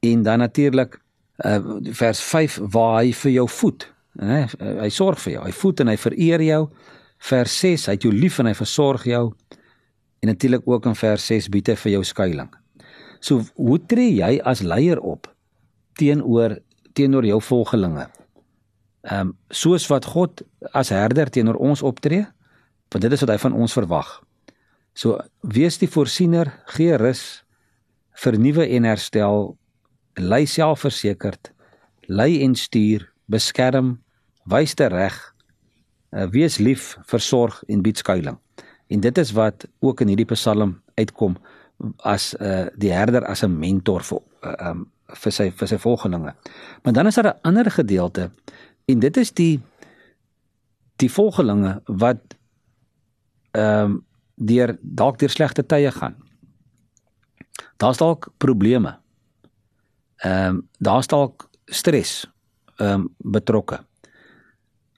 En 0.00 0.22
dan 0.22 0.38
natuurlik 0.38 1.00
uh, 1.44 1.58
vers 1.82 2.20
5 2.20 2.60
waar 2.62 3.02
hy 3.02 3.12
vir 3.12 3.32
jou 3.32 3.48
voed, 3.48 3.94
né? 4.12 4.46
Hy 4.58 4.88
sorg 4.88 5.18
vir 5.18 5.32
jou. 5.32 5.44
Hy 5.44 5.52
voed 5.52 5.80
en 5.80 5.88
hy 5.88 5.96
vereer 5.96 6.40
jou 6.40 6.68
vers 7.20 7.58
6 7.58 7.86
hy 7.86 7.92
het 7.92 8.02
jou 8.02 8.12
lief 8.12 8.38
en 8.38 8.46
hy 8.46 8.54
versorg 8.54 9.04
jou 9.04 9.34
en 10.20 10.28
natuurlik 10.28 10.62
ook 10.68 10.86
in 10.86 10.94
vers 10.94 11.26
6 11.26 11.48
bied 11.48 11.68
hy 11.68 11.76
vir 11.76 11.92
jou 11.92 12.04
skuilings. 12.04 12.56
So 13.20 13.44
hoe 13.56 13.78
tree 13.86 14.14
jy 14.16 14.40
as 14.44 14.62
leier 14.64 15.00
op 15.00 15.28
teenoor 16.00 16.58
teenoor 16.92 17.24
jou 17.24 17.40
volgelinge? 17.40 18.08
Ehm 19.10 19.20
um, 19.20 19.36
soos 19.50 19.88
wat 19.90 20.04
God 20.04 20.42
as 20.72 20.92
herder 20.94 21.30
teenoor 21.30 21.58
ons 21.58 21.82
optree, 21.82 22.26
want 22.90 23.02
dit 23.02 23.12
is 23.12 23.22
wat 23.24 23.32
hy 23.34 23.38
van 23.42 23.56
ons 23.58 23.72
verwag. 23.74 24.10
So 24.94 25.18
wees 25.40 25.78
die 25.78 25.90
voorsiener, 25.90 26.52
gee 26.74 26.96
rus, 26.96 27.42
vernuwe 28.14 28.66
en 28.76 28.86
herstel, 28.86 29.56
lei 30.14 30.44
selfversekerd, 30.46 31.50
lei 32.06 32.42
en 32.44 32.54
stuur, 32.54 33.08
beskerm, 33.26 33.96
wys 34.50 34.74
te 34.78 34.86
reg, 34.90 35.16
uh, 36.14 36.26
wees 36.30 36.58
lief, 36.58 36.96
versorg 37.10 37.62
en 37.68 37.82
bied 37.82 37.98
skuilings. 37.98 38.38
En 38.90 39.00
dit 39.00 39.18
is 39.18 39.30
wat 39.32 39.66
ook 39.80 40.00
in 40.02 40.10
hierdie 40.10 40.26
Psalm 40.32 40.80
uitkom 40.98 41.36
as 42.04 42.34
uh 42.42 42.66
die 42.76 42.90
herder 42.92 43.24
as 43.24 43.42
'n 43.44 43.58
mentor 43.58 44.02
vir 44.02 44.20
uh, 44.42 44.70
um 44.70 44.90
vir 45.22 45.32
sy 45.32 45.50
vir 45.50 45.68
sy 45.68 45.78
volgelinge. 45.78 46.34
Maar 46.82 46.92
dan 46.92 47.06
is 47.06 47.14
daar 47.14 47.26
'n 47.26 47.40
ander 47.42 47.70
gedeelte 47.70 48.30
en 48.90 49.02
dit 49.02 49.16
is 49.16 49.32
die 49.32 49.60
die 51.00 51.10
volgelinge 51.10 51.80
wat 51.86 52.36
ehm 53.56 53.84
um, 53.84 53.98
deur 54.40 54.78
dalk 54.80 55.18
deur 55.20 55.28
slegte 55.28 55.66
tye 55.66 55.90
gaan. 55.92 56.14
Daar's 57.76 58.00
dalk 58.00 58.30
probleme. 58.38 58.96
Ehm 60.16 60.56
um, 60.56 60.68
daar's 60.78 61.06
dalk 61.06 61.48
stres 61.64 62.26
ehm 62.76 62.92
um, 62.92 63.08
betrokke. 63.18 63.80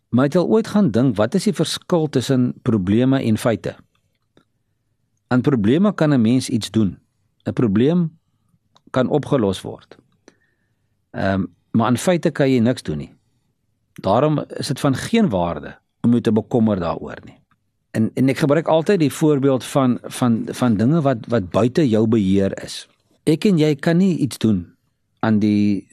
Maar 0.08 0.24
het 0.24 0.34
jy 0.36 0.40
ooit 0.40 0.68
gaan 0.68 0.90
dink 0.90 1.16
wat 1.16 1.34
is 1.34 1.48
die 1.48 1.56
verskil 1.56 2.08
tussen 2.08 2.52
probleme 2.62 3.22
en 3.22 3.38
feite? 3.38 3.76
Aan 5.28 5.40
probleme 5.40 5.94
kan 5.94 6.12
'n 6.12 6.20
mens 6.20 6.48
iets 6.48 6.70
doen. 6.70 6.98
'n 7.44 7.52
Probleem 7.52 8.18
kan 8.90 9.08
opgelos 9.08 9.60
word. 9.60 9.96
Ehm 11.10 11.40
um, 11.40 11.54
maar 11.70 11.86
aan 11.86 11.96
feite 11.96 12.30
kan 12.30 12.50
jy 12.50 12.58
niks 12.58 12.82
doen 12.82 12.98
nie. 12.98 13.14
Daarom 14.00 14.38
is 14.56 14.66
dit 14.66 14.80
van 14.80 14.94
geen 14.94 15.28
waarde 15.28 15.78
om 16.00 16.10
jou 16.10 16.20
te 16.20 16.32
bekommer 16.32 16.80
daaroor 16.80 17.18
nie. 17.24 17.38
En 17.90 18.10
en 18.14 18.28
ek 18.28 18.38
gebruik 18.38 18.68
altyd 18.68 18.98
die 18.98 19.12
voorbeeld 19.12 19.64
van 19.64 19.98
van 20.02 20.42
van 20.46 20.76
dinge 20.76 21.00
wat 21.00 21.26
wat 21.28 21.50
buite 21.50 21.88
jou 21.88 22.06
beheer 22.08 22.62
is. 22.64 22.88
Ek 23.24 23.44
en 23.44 23.58
jy 23.58 23.74
kan 23.74 23.96
nie 23.96 24.16
iets 24.16 24.38
doen 24.38 24.74
aan 25.20 25.38
die 25.38 25.88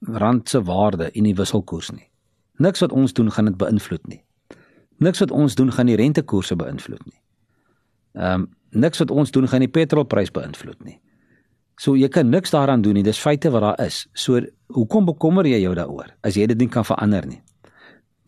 rand 0.00 0.48
se 0.48 0.62
waarde 0.62 1.10
en 1.10 1.26
die 1.26 1.34
wisselkoers 1.34 1.90
nie. 1.90 2.08
Niks 2.56 2.80
wat 2.80 2.92
ons 2.92 3.12
doen 3.12 3.30
gaan 3.30 3.44
dit 3.44 3.56
beïnvloed 3.56 4.06
nie. 4.06 4.22
Niks 4.96 5.18
wat 5.18 5.30
ons 5.30 5.54
doen 5.54 5.72
gaan 5.72 5.86
die 5.86 5.96
rentekoerse 5.96 6.56
beïnvloed 6.56 7.04
nie. 7.04 7.20
Ehm 8.12 8.40
um, 8.40 8.48
niks 8.70 8.98
wat 8.98 9.10
ons 9.10 9.30
doen 9.30 9.48
gaan 9.48 9.64
die 9.64 9.68
petrolprys 9.68 10.30
beïnvloed 10.30 10.84
nie. 10.84 11.00
So 11.80 11.96
jy 11.96 12.10
kan 12.12 12.28
niks 12.28 12.52
daaraan 12.52 12.82
doen 12.84 12.98
nie. 12.98 13.04
Dis 13.06 13.20
feite 13.20 13.50
wat 13.54 13.64
daar 13.64 13.86
is. 13.86 14.04
So 14.12 14.42
hoekom 14.76 15.06
bekommer 15.08 15.48
jy 15.48 15.62
jou 15.62 15.72
daaroor 15.78 16.12
as 16.26 16.36
jy 16.36 16.46
dit 16.50 16.60
nie 16.60 16.68
kan 16.68 16.84
verander 16.84 17.24
nie? 17.26 17.40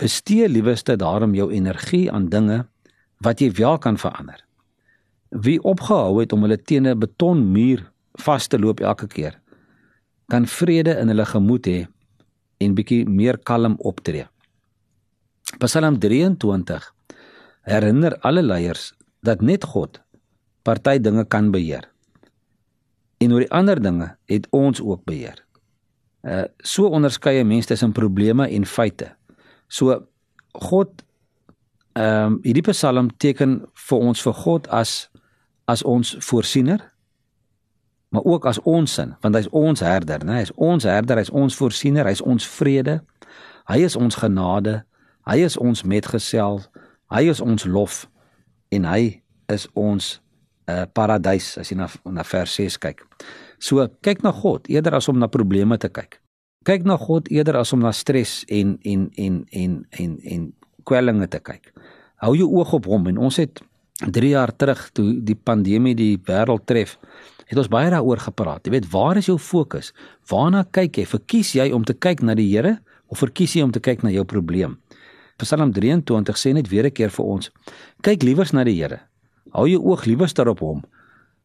Bestee 0.00 0.48
liewerste 0.48 0.96
daarom 0.96 1.34
jou 1.36 1.50
energie 1.52 2.06
aan 2.10 2.30
dinge 2.32 2.62
wat 3.22 3.44
jy 3.44 3.50
wel 3.58 3.76
kan 3.78 3.98
verander. 4.00 4.40
Wie 5.30 5.60
opgehou 5.62 6.20
het 6.20 6.32
om 6.32 6.42
hulle 6.44 6.56
teen 6.56 6.88
'n 6.88 6.98
betonmuur 6.98 7.84
vas 8.24 8.48
te 8.48 8.58
loop 8.58 8.80
elke 8.80 9.06
keer, 9.06 9.38
kan 10.28 10.46
vrede 10.46 10.96
in 11.00 11.08
hulle 11.08 11.24
gemoed 11.24 11.66
hê 11.66 11.86
en 12.60 12.74
bietjie 12.74 13.04
meer 13.08 13.38
kalm 13.38 13.76
optree. 13.78 14.26
Psalm 15.58 15.98
23 15.98 16.92
herinner 17.62 18.16
alle 18.20 18.42
leiers 18.42 18.92
dat 19.22 19.42
net 19.42 19.64
God 19.64 20.00
party 20.62 20.98
dinge 20.98 21.24
kan 21.24 21.50
beheer. 21.50 21.91
En 23.22 23.34
oor 23.34 23.44
die 23.44 23.52
ander 23.54 23.80
dinge 23.82 24.10
het 24.30 24.48
ons 24.50 24.82
ook 24.82 25.04
beheer. 25.08 25.38
Uh 26.22 26.44
so 26.58 26.90
onderskeie 26.90 27.44
mense 27.44 27.70
tussen 27.70 27.94
probleme 27.94 28.48
en 28.48 28.66
feite. 28.66 29.12
So 29.68 30.02
God 30.52 31.04
ehm 31.92 32.32
um, 32.32 32.38
hierdie 32.42 32.64
Psalm 32.70 33.10
teken 33.16 33.62
vir 33.88 33.98
ons 33.98 34.22
vir 34.22 34.32
God 34.44 34.68
as 34.68 35.10
as 35.70 35.82
ons 35.82 36.16
voorsiener 36.20 36.92
maar 38.12 38.22
ook 38.24 38.46
as 38.46 38.60
ons 38.60 38.92
sin 38.94 39.14
want 39.20 39.34
hy's 39.34 39.48
ons 39.48 39.80
herder, 39.80 40.24
né? 40.24 40.42
Hy's 40.42 40.52
ons 40.54 40.84
herder, 40.84 41.16
hy's 41.16 41.30
ons 41.32 41.56
voorsiener, 41.56 42.04
hy's 42.04 42.20
ons 42.20 42.44
vrede. 42.58 42.98
Hy 43.70 43.78
is 43.86 43.96
ons 43.96 44.18
genade. 44.20 44.82
Hy 45.24 45.38
is 45.46 45.56
ons 45.56 45.80
metgesel. 45.88 46.60
Hy 47.08 47.22
is 47.32 47.40
ons 47.40 47.64
lof 47.64 48.02
en 48.68 48.84
hy 48.84 49.22
is 49.48 49.64
ons 49.72 50.18
uh, 50.68 50.84
paradys 50.94 51.58
as 51.58 51.70
jy 51.70 51.78
na 51.78 51.88
na 52.04 52.24
vers 52.26 52.58
6 52.60 52.78
kyk. 52.82 53.02
So 53.58 53.86
kyk 54.02 54.22
na 54.22 54.32
God 54.32 54.68
eerder 54.70 54.94
as 54.98 55.08
om 55.08 55.18
na 55.18 55.28
probleme 55.28 55.78
te 55.78 55.88
kyk. 55.88 56.20
Kyk 56.66 56.86
na 56.86 56.96
God 56.96 57.30
eerder 57.30 57.58
as 57.58 57.72
om 57.72 57.82
na 57.82 57.92
stres 57.92 58.42
en 58.48 58.78
en 58.84 59.10
en 59.16 59.44
en 59.50 59.84
en 59.98 60.18
en 60.34 60.52
kwellinge 60.84 61.28
te 61.28 61.38
kyk. 61.38 61.72
Hou 62.22 62.34
jou 62.38 62.48
oog 62.50 62.72
op 62.78 62.86
hom 62.86 63.08
en 63.10 63.18
ons 63.18 63.36
het 63.36 63.62
3 64.02 64.32
jaar 64.34 64.50
terug 64.56 64.90
toe 64.92 65.08
die 65.22 65.36
pandemie 65.36 65.94
die 65.94 66.16
wêreld 66.26 66.64
tref, 66.66 66.96
het 67.46 67.58
ons 67.58 67.70
baie 67.70 67.90
daaroor 67.92 68.18
gepraat. 68.18 68.64
Jy 68.66 68.72
weet, 68.72 68.88
waar 68.90 69.18
is 69.20 69.28
jou 69.28 69.38
fokus? 69.38 69.92
Waarna 70.30 70.64
kyk 70.64 70.98
jy? 70.98 71.06
Verkies 71.06 71.52
jy 71.54 71.68
om 71.74 71.84
te 71.84 71.94
kyk 71.94 72.22
na 72.22 72.34
die 72.34 72.48
Here 72.50 72.78
of 73.12 73.20
verkies 73.20 73.54
jy 73.54 73.62
om 73.66 73.74
te 73.74 73.82
kyk 73.82 74.02
na 74.02 74.10
jou 74.10 74.24
probleem? 74.24 74.78
Psalm 75.42 75.72
23 75.74 76.38
sê 76.38 76.52
net 76.54 76.68
weer 76.70 76.86
'n 76.86 76.92
keer 76.92 77.10
vir 77.10 77.24
ons: 77.24 77.50
kyk 78.02 78.22
liewers 78.22 78.52
na 78.52 78.64
die 78.64 78.78
Here. 78.78 79.00
Hou 79.52 79.68
jou 79.68 79.82
oog 79.84 80.04
liewers 80.08 80.34
daarop 80.34 80.60
hom. 80.64 80.82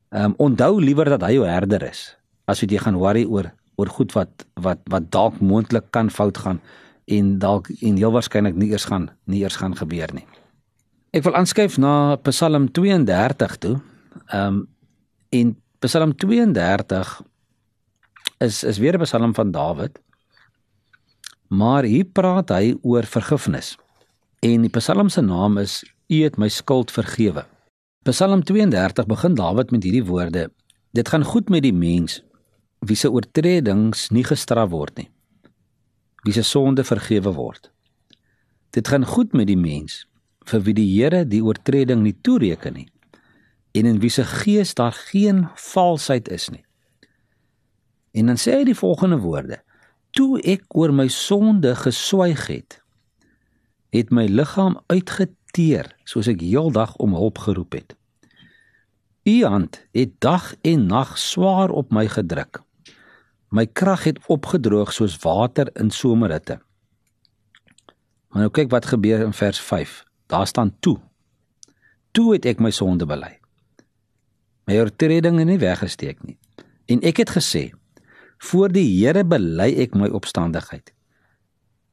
Ehm 0.10 0.32
um, 0.32 0.34
onthou 0.38 0.82
liewer 0.82 1.10
dat 1.10 1.22
hy 1.22 1.34
jou 1.36 1.46
herder 1.48 1.84
is 1.84 2.18
as 2.48 2.62
wat 2.64 2.72
jy 2.72 2.80
gaan 2.80 2.96
worry 2.96 3.26
oor 3.28 3.52
oor 3.76 3.90
goed 3.92 4.14
wat 4.16 4.46
wat 4.56 4.80
wat 4.92 5.12
dalk 5.12 5.40
moontlik 5.44 5.92
kan 5.92 6.10
fout 6.10 6.38
gaan 6.38 6.62
en 7.06 7.38
dalk 7.40 7.68
en 7.82 8.00
heel 8.00 8.14
waarskynlik 8.16 8.56
nie 8.56 8.72
eers 8.72 8.88
gaan 8.88 9.10
nie 9.26 9.44
eers 9.44 9.60
gaan 9.60 9.76
gebeur 9.76 10.14
nie. 10.16 10.26
Ek 11.12 11.24
wil 11.28 11.36
aanskuif 11.36 11.78
na 11.80 12.16
Psalm 12.28 12.70
32 12.72 13.58
toe. 13.64 13.78
Ehm 14.32 14.48
um, 14.48 14.68
en 15.30 15.56
Psalm 15.84 16.16
32 16.16 17.22
is 18.40 18.64
is 18.64 18.78
weer 18.78 18.96
'n 18.98 19.04
Psalm 19.04 19.34
van 19.36 19.52
Dawid. 19.52 20.00
Maar 21.48 21.84
hier 21.84 22.06
praat 22.06 22.50
hy 22.50 22.76
oor 22.82 23.04
vergifnis. 23.04 23.78
En 24.40 24.62
die 24.62 24.70
Psalm 24.70 25.10
se 25.10 25.22
naam 25.22 25.58
is 25.58 25.84
U 26.10 26.24
het 26.24 26.38
my 26.38 26.48
skuld 26.48 26.92
vergewe. 26.92 27.46
Psalm 28.08 28.44
32 28.44 29.06
begin 29.06 29.34
Dawid 29.36 29.72
met 29.72 29.84
hierdie 29.84 30.06
woorde: 30.06 30.52
Dit 30.96 31.10
gaan 31.10 31.24
goed 31.28 31.50
met 31.50 31.66
die 31.66 31.74
mens 31.74 32.22
wie 32.80 32.96
se 32.96 33.10
oortredings 33.12 34.06
nie 34.16 34.24
gestraf 34.24 34.70
word 34.72 34.96
nie. 34.96 35.10
Wie 36.24 36.32
se 36.32 36.42
sonde 36.48 36.86
vergewe 36.88 37.34
word. 37.36 37.68
Dit 38.72 38.88
gaan 38.88 39.04
goed 39.06 39.36
met 39.36 39.50
die 39.52 39.58
mens 39.60 40.06
vir 40.48 40.64
wie 40.64 40.76
die 40.78 40.88
Here 40.88 41.26
die 41.28 41.42
oortreding 41.44 42.06
nie 42.06 42.16
toereken 42.22 42.80
nie 42.80 42.88
en 43.76 43.92
in 43.92 44.00
wie 44.00 44.14
se 44.14 44.24
gees 44.24 44.72
daar 44.74 44.96
geen 45.12 45.44
valsheid 45.56 46.32
is 46.32 46.48
nie. 46.50 46.64
En 48.16 48.32
dan 48.32 48.40
sê 48.40 48.56
hy 48.62 48.64
die 48.72 48.80
volgende 48.86 49.20
woorde: 49.20 49.60
Toe 50.16 50.40
ek 50.48 50.64
oor 50.80 50.96
my 50.96 51.10
sonde 51.12 51.76
geswyg 51.76 52.48
het, 52.48 52.80
het 53.92 54.16
my 54.16 54.30
liggaam 54.32 54.80
uitgeteer 54.88 55.92
soos 56.08 56.32
ek 56.32 56.40
heeldag 56.40 56.96
om 57.04 57.20
hulp 57.20 57.44
geroep 57.44 57.82
het. 57.82 57.97
U 59.28 59.44
hand 59.44 59.82
het 59.92 60.12
dag 60.24 60.56
en 60.62 60.86
nag 60.86 61.18
swaar 61.20 61.70
op 61.70 61.92
my 61.92 62.06
gedruk. 62.08 62.62
My 63.52 63.66
krag 63.68 64.06
het 64.08 64.20
opgedroog 64.32 64.94
soos 64.96 65.18
water 65.20 65.68
in 65.76 65.90
somerhitte. 65.92 66.62
Maar 68.32 68.46
nou 68.46 68.52
kyk 68.52 68.72
wat 68.72 68.88
gebeur 68.88 69.26
in 69.26 69.34
vers 69.36 69.60
5. 69.60 70.04
Daar 70.32 70.48
staan 70.48 70.72
toe. 70.80 70.96
Toe 72.12 72.38
het 72.38 72.48
ek 72.48 72.64
my 72.64 72.72
sonde 72.72 73.06
bely. 73.06 73.34
My 74.68 74.80
oortredinge 74.80 75.44
nie 75.44 75.60
weggesteek 75.60 76.24
nie. 76.24 76.38
En 76.88 77.04
ek 77.04 77.20
het 77.24 77.36
gesê: 77.36 77.68
Voor 78.38 78.72
die 78.72 78.88
Here 78.96 79.26
bely 79.28 79.74
ek 79.84 79.96
my 79.96 80.08
opstandigheid. 80.08 80.94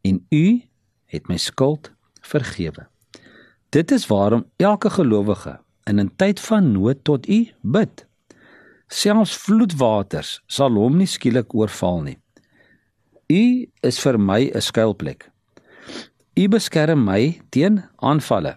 En 0.06 0.22
U 0.30 0.62
het 1.10 1.26
my 1.26 1.36
skuld 1.36 1.90
vergewe. 2.22 2.86
Dit 3.74 3.90
is 3.90 4.06
waarom 4.06 4.46
elke 4.56 4.90
gelowige 4.90 5.63
in 5.86 6.00
'n 6.00 6.10
tyd 6.16 6.40
van 6.40 6.72
nood 6.72 7.04
tot 7.04 7.28
U 7.28 7.40
bid. 7.62 8.06
Selfs 8.88 9.36
vloedwaters 9.36 10.40
sal 10.46 10.74
hom 10.74 10.96
nie 10.96 11.06
skielik 11.06 11.54
oorval 11.54 12.02
nie. 12.02 12.18
U 13.28 13.66
is 13.82 13.98
vir 14.00 14.18
my 14.18 14.50
'n 14.54 14.60
skuilplek. 14.60 15.30
U 16.36 16.48
beskerm 16.48 17.04
my 17.04 17.40
teen 17.50 17.84
aanvalle. 17.96 18.56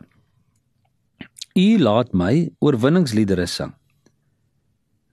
U 1.55 1.77
laat 1.77 2.13
my 2.13 2.49
oorwinningsliedere 2.59 3.45
sing. 3.45 3.73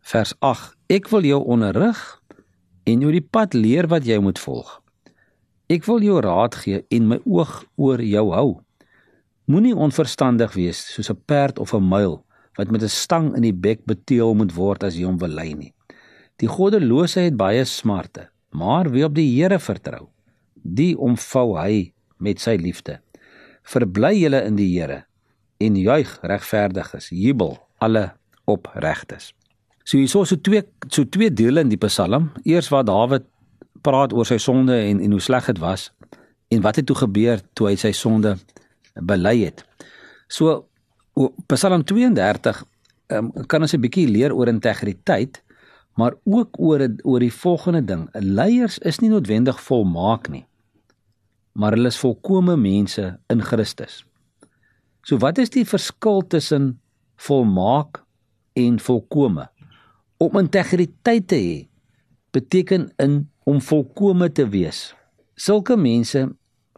Vers 0.00 0.34
8: 0.40 0.74
Ek 0.88 1.08
wil 1.08 1.24
jou 1.24 1.44
onderrig 1.44 2.20
en 2.84 3.00
jou 3.00 3.12
die 3.12 3.24
pad 3.24 3.54
leer 3.54 3.86
wat 3.88 4.04
jy 4.04 4.18
moet 4.20 4.38
volg. 4.38 4.80
Ek 5.68 5.84
wil 5.84 6.02
jou 6.04 6.20
raad 6.20 6.54
gee 6.54 6.84
en 6.90 7.08
my 7.08 7.18
oog 7.24 7.64
oor 7.76 8.02
jou 8.02 8.32
hou. 8.32 8.60
Moenie 9.44 9.74
onverstandig 9.76 10.54
wees 10.56 10.78
soos 10.94 11.10
'n 11.12 11.20
perd 11.28 11.58
of 11.58 11.74
'n 11.74 11.84
muil 11.84 12.24
wat 12.56 12.70
met 12.70 12.82
'n 12.82 12.88
stang 12.88 13.34
in 13.36 13.42
die 13.42 13.52
bek 13.52 13.84
beteel 13.84 14.34
moet 14.34 14.54
word 14.54 14.84
as 14.84 14.96
jy 14.96 15.04
hom 15.04 15.18
wil 15.18 15.28
lei 15.28 15.52
nie. 15.54 15.74
Die 16.36 16.48
goddelose 16.48 17.20
het 17.20 17.36
baie 17.36 17.64
smarte, 17.64 18.28
maar 18.50 18.90
wie 18.90 19.04
op 19.04 19.14
die 19.14 19.36
Here 19.36 19.58
vertrou, 19.58 20.08
die 20.62 20.98
omvou 20.98 21.58
hy 21.58 21.92
met 22.16 22.40
sy 22.40 22.56
liefde. 22.56 23.00
Verbly 23.62 24.14
julle 24.20 24.44
in 24.44 24.56
die 24.56 24.80
Here 24.80 25.04
en 25.58 25.76
juig 25.76 26.18
regverdiges, 26.22 27.08
jubel 27.08 27.58
alle 27.78 28.12
opregtes. 28.44 29.34
So 29.84 29.98
hier 29.98 30.04
is 30.04 30.10
so 30.10 30.36
twee 30.36 30.62
so 30.88 31.04
twee 31.04 31.30
dele 31.30 31.60
in 31.60 31.68
die 31.68 31.76
Psalm. 31.76 32.32
Eers 32.44 32.68
waar 32.68 32.84
Dawid 32.84 33.24
praat 33.82 34.12
oor 34.12 34.24
sy 34.24 34.38
sonde 34.38 34.72
en 34.72 35.00
en 35.00 35.10
hoe 35.10 35.20
sleg 35.20 35.46
dit 35.46 35.58
was 35.58 35.92
en 36.48 36.62
wat 36.62 36.76
het 36.76 36.86
toe 36.86 36.96
gebeur 36.96 37.40
toe 37.52 37.68
hy 37.68 37.76
sy 37.76 37.92
sonde 37.92 38.38
bely 39.02 39.44
het. 39.44 39.64
So 40.28 40.66
Psalm 41.46 41.84
32 41.84 42.64
um, 43.08 43.30
kan 43.46 43.62
ons 43.62 43.74
'n 43.74 43.80
bietjie 43.80 44.08
leer 44.08 44.34
oor 44.34 44.48
integriteit, 44.48 45.42
maar 45.94 46.14
ook 46.24 46.58
oor 46.58 46.88
oor 47.02 47.20
die 47.20 47.32
volgende 47.32 47.84
ding. 47.84 48.08
Leiers 48.12 48.78
is 48.78 48.98
nie 48.98 49.10
noodwendig 49.10 49.60
volmaak 49.60 50.28
nie 50.28 50.46
maar 51.54 51.74
hulle 51.76 51.90
is 51.90 51.98
volkomme 51.98 52.56
mense 52.58 53.04
in 53.30 53.42
Christus. 53.42 54.02
So 55.06 55.20
wat 55.22 55.38
is 55.38 55.52
die 55.54 55.66
verskil 55.68 56.24
tussen 56.28 56.74
volmaak 57.26 58.02
en 58.58 58.80
volkomme? 58.82 59.46
Om 60.18 60.40
integriteit 60.40 61.28
te 61.30 61.38
hê 61.38 61.56
beteken 62.34 62.88
in 62.98 63.20
om 63.46 63.60
volkomme 63.62 64.30
te 64.32 64.48
wees. 64.50 64.94
Sulke 65.38 65.76
mense 65.78 66.26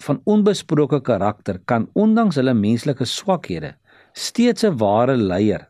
van 0.05 0.21
onbesproke 0.25 1.01
karakter 1.01 1.61
kan 1.65 1.89
ondanks 1.93 2.37
hulle 2.37 2.55
menslike 2.55 3.05
swakhede 3.05 3.75
steeds 4.13 4.65
'n 4.65 4.77
ware 4.77 5.17
leier 5.17 5.69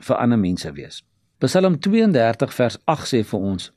vir 0.00 0.16
ander 0.16 0.38
mense 0.38 0.72
wees. 0.72 1.02
Psalm 1.38 1.78
32 1.78 2.54
vers 2.54 2.78
8 2.84 3.06
sê 3.06 3.24
vir 3.24 3.40
ons 3.40 3.72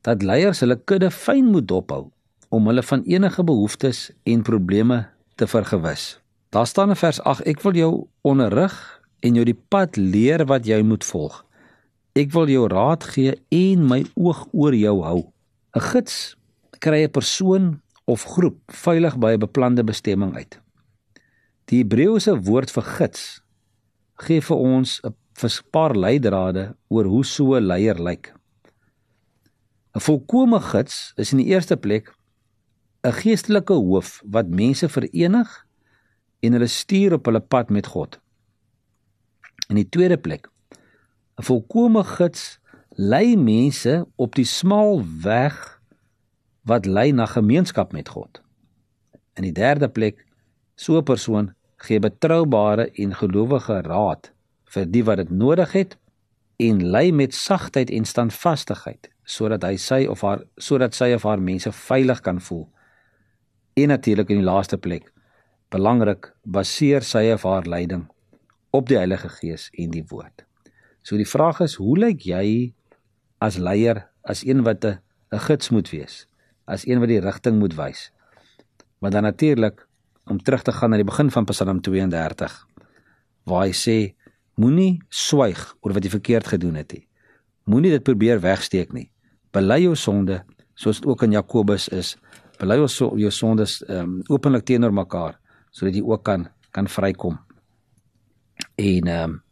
dat 0.00 0.22
leiers 0.22 0.60
hulle 0.60 0.76
kudde 0.84 1.10
fyn 1.10 1.50
moet 1.50 1.68
dophou 1.68 2.10
om 2.48 2.66
hulle 2.66 2.82
van 2.82 3.02
enige 3.02 3.44
behoeftes 3.44 4.10
en 4.22 4.42
probleme 4.42 5.06
te 5.34 5.46
vergewis. 5.46 6.20
Daar 6.50 6.66
staan 6.66 6.88
in 6.88 6.96
vers 6.96 7.20
8: 7.20 7.42
Ek 7.46 7.60
wil 7.60 7.74
jou 7.74 8.06
onderrig 8.22 9.02
en 9.20 9.34
jou 9.34 9.44
die 9.44 9.58
pad 9.68 9.96
leer 9.96 10.46
wat 10.46 10.66
jy 10.66 10.82
moet 10.82 11.04
volg. 11.04 11.42
Ek 12.16 12.32
wil 12.32 12.48
jou 12.48 12.68
raad 12.68 13.04
gee 13.04 13.34
en 13.52 13.84
my 13.88 14.04
oog 14.14 14.46
oor 14.52 14.74
jou 14.74 15.02
hou. 15.04 15.32
'n 15.76 15.80
Gids 15.80 16.36
kry 16.80 17.04
'n 17.04 17.10
persoon 17.10 17.80
of 18.06 18.22
groep 18.22 18.72
veilig 18.72 19.18
by 19.18 19.34
'n 19.34 19.42
beplande 19.42 19.84
bestemming 19.84 20.34
uit. 20.34 20.60
Die 21.66 21.82
Hebreëse 21.82 22.36
woord 22.46 22.70
vir 22.70 22.82
gids 22.82 23.42
gee 24.26 24.40
vir 24.40 24.56
ons 24.56 25.00
'n 25.04 25.14
paar 25.70 25.94
leidrade 25.94 26.76
oor 26.88 27.04
hoe 27.04 27.24
so 27.24 27.54
'n 27.54 27.66
leier 27.66 27.98
lyk. 27.98 28.32
'n 29.94 30.00
Volkomme 30.00 30.60
gids 30.60 31.12
is 31.16 31.32
in 31.32 31.38
die 31.38 31.50
eerste 31.52 31.76
plek 31.76 32.14
'n 33.02 33.12
geestelike 33.12 33.72
hoof 33.72 34.22
wat 34.24 34.48
mense 34.48 34.88
verenig 34.88 35.66
en 36.40 36.52
hulle 36.52 36.66
stuur 36.66 37.12
op 37.12 37.24
hulle 37.26 37.40
pad 37.40 37.70
met 37.70 37.86
God. 37.86 38.20
In 39.68 39.74
die 39.74 39.88
tweede 39.88 40.18
plek, 40.18 40.48
'n 41.38 41.42
volkomme 41.42 42.04
gids 42.04 42.58
lei 42.90 43.36
mense 43.36 44.06
op 44.16 44.34
die 44.34 44.44
smal 44.44 45.04
weg 45.22 45.75
wat 46.66 46.86
lei 46.86 47.12
na 47.12 47.26
gemeenskap 47.30 47.92
met 47.92 48.08
God. 48.08 48.40
In 49.38 49.46
die 49.46 49.54
derde 49.54 49.88
plek, 49.88 50.24
so 50.74 50.98
'n 50.98 51.04
persoon 51.04 51.54
gee 51.76 51.98
betroubare 52.00 52.90
en 52.90 53.14
gelowige 53.14 53.80
raad 53.82 54.32
vir 54.64 54.86
die 54.86 55.04
wat 55.04 55.16
dit 55.16 55.30
nodig 55.30 55.72
het 55.72 55.96
en 56.56 56.82
lei 56.90 57.12
met 57.12 57.34
sagtheid 57.34 57.90
en 57.90 58.04
standvastigheid 58.04 59.10
sodat 59.24 59.62
hy 59.62 59.76
sy 59.76 60.06
of 60.06 60.20
haar 60.20 60.42
sodat 60.56 60.94
sy 60.94 61.12
of 61.14 61.22
haar 61.22 61.40
mense 61.40 61.72
veilig 61.72 62.20
kan 62.20 62.40
voel 62.40 62.68
en 63.74 63.88
natuurlik 63.88 64.30
in 64.30 64.40
die 64.40 64.50
laaste 64.50 64.78
plek 64.78 65.12
belangrik 65.70 66.32
baseer 66.44 67.02
sy 67.02 67.32
of 67.34 67.42
haar 67.42 67.66
leiding 67.66 68.06
op 68.76 68.88
die 68.88 68.98
Heilige 68.98 69.28
Gees 69.28 69.68
en 69.72 69.90
die 69.94 70.04
woord. 70.10 70.44
So 71.02 71.16
die 71.16 71.28
vraag 71.28 71.62
is, 71.64 71.76
hoe 71.80 71.96
lyk 71.98 72.26
jy 72.28 72.74
as 73.42 73.58
leier, 73.60 74.06
as 74.22 74.44
een 74.44 74.64
wat 74.66 74.84
'n 74.84 74.98
gids 75.48 75.70
moet 75.70 75.90
wees, 75.90 76.26
as 76.66 76.86
een 76.86 77.00
wat 77.02 77.10
die 77.10 77.22
rigting 77.22 77.58
moet 77.58 77.74
wys? 77.78 78.10
Maar 78.98 79.10
dan 79.10 79.22
natuurlik 79.22 79.86
om 80.26 80.42
terug 80.42 80.62
te 80.62 80.72
gaan 80.72 80.90
na 80.90 80.98
die 80.98 81.06
begin 81.06 81.30
van 81.30 81.44
Psalm 81.44 81.80
32 81.80 82.54
waar 83.46 83.66
hy 83.66 83.74
sê 83.76 83.96
moenie 84.58 84.98
swyg 85.12 85.60
oor 85.80 85.94
wat 85.94 86.04
jy 86.04 86.10
verkeerd 86.10 86.48
gedoen 86.56 86.78
het 86.80 86.92
nie. 86.92 87.04
Moenie 87.70 87.92
dit 87.94 88.02
probeer 88.02 88.40
wegsteek 88.42 88.92
nie. 88.96 89.08
Bely 89.54 89.82
jou 89.84 89.94
sonde 89.96 90.42
soos 90.74 91.00
dit 91.00 91.06
ook 91.06 91.22
in 91.22 91.36
Jakobus 91.36 91.88
is. 91.94 92.16
Bely 92.58 92.78
jou 92.80 93.10
jou 93.20 93.30
sondes 93.30 93.78
um, 93.88 94.20
openlik 94.32 94.66
teenoor 94.66 94.94
mekaar 94.94 95.38
sodat 95.70 95.94
jy 95.94 96.02
ook 96.02 96.24
kan 96.24 96.48
kan 96.72 96.88
vrykom. 96.88 97.38
En 98.76 99.08
ehm 99.08 99.30
um, 99.30 99.42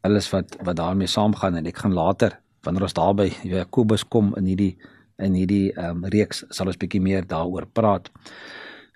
alles 0.00 0.30
wat 0.32 0.56
wat 0.64 0.76
daarmee 0.76 1.10
saamgaan 1.10 1.58
en 1.58 1.66
ek 1.66 1.82
gaan 1.82 1.92
later 1.92 2.38
wanneer 2.64 2.86
ons 2.88 2.96
daarby 2.96 3.28
Jakobus 3.44 4.04
kom 4.08 4.32
in 4.36 4.46
hierdie 4.48 4.76
in 5.20 5.34
hierdie 5.34 5.72
ehm 5.72 6.04
um, 6.04 6.08
reeks 6.12 6.44
sal 6.50 6.66
ons 6.66 6.78
bietjie 6.80 7.00
meer 7.00 7.26
daaroor 7.26 7.66
praat. 7.66 8.10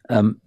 Ehm 0.08 0.18
um, 0.18 0.40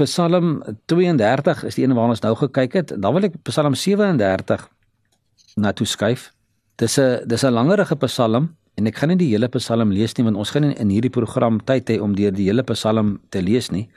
Psalm 0.00 0.62
32 0.88 1.64
is 1.68 1.76
die 1.76 1.84
een 1.84 1.92
waarna 1.92 2.14
ons 2.14 2.22
nou 2.24 2.32
gekyk 2.34 2.72
het. 2.72 2.92
Dan 2.96 3.12
wil 3.12 3.26
ek 3.28 3.34
Psalm 3.44 3.74
37 3.76 4.64
na 5.60 5.72
toe 5.72 5.86
skuif. 5.86 6.30
Dis 6.80 6.98
'n 6.98 7.28
dis 7.28 7.44
'n 7.44 7.52
langerige 7.52 7.96
Psalm 7.96 8.56
en 8.74 8.86
ek 8.86 8.96
gaan 8.96 9.08
nie 9.08 9.16
die 9.16 9.32
hele 9.32 9.48
Psalm 9.48 9.92
lees 9.92 10.16
nie 10.16 10.24
want 10.24 10.36
ons 10.36 10.50
gaan 10.50 10.64
in, 10.64 10.76
in 10.76 10.88
hierdie 10.88 11.10
program 11.10 11.60
tyd 11.64 11.88
hê 11.90 12.00
om 12.00 12.14
deur 12.14 12.32
die 12.32 12.48
hele 12.48 12.62
Psalm 12.62 13.20
te 13.28 13.42
lees 13.42 13.70
nie. 13.70 13.88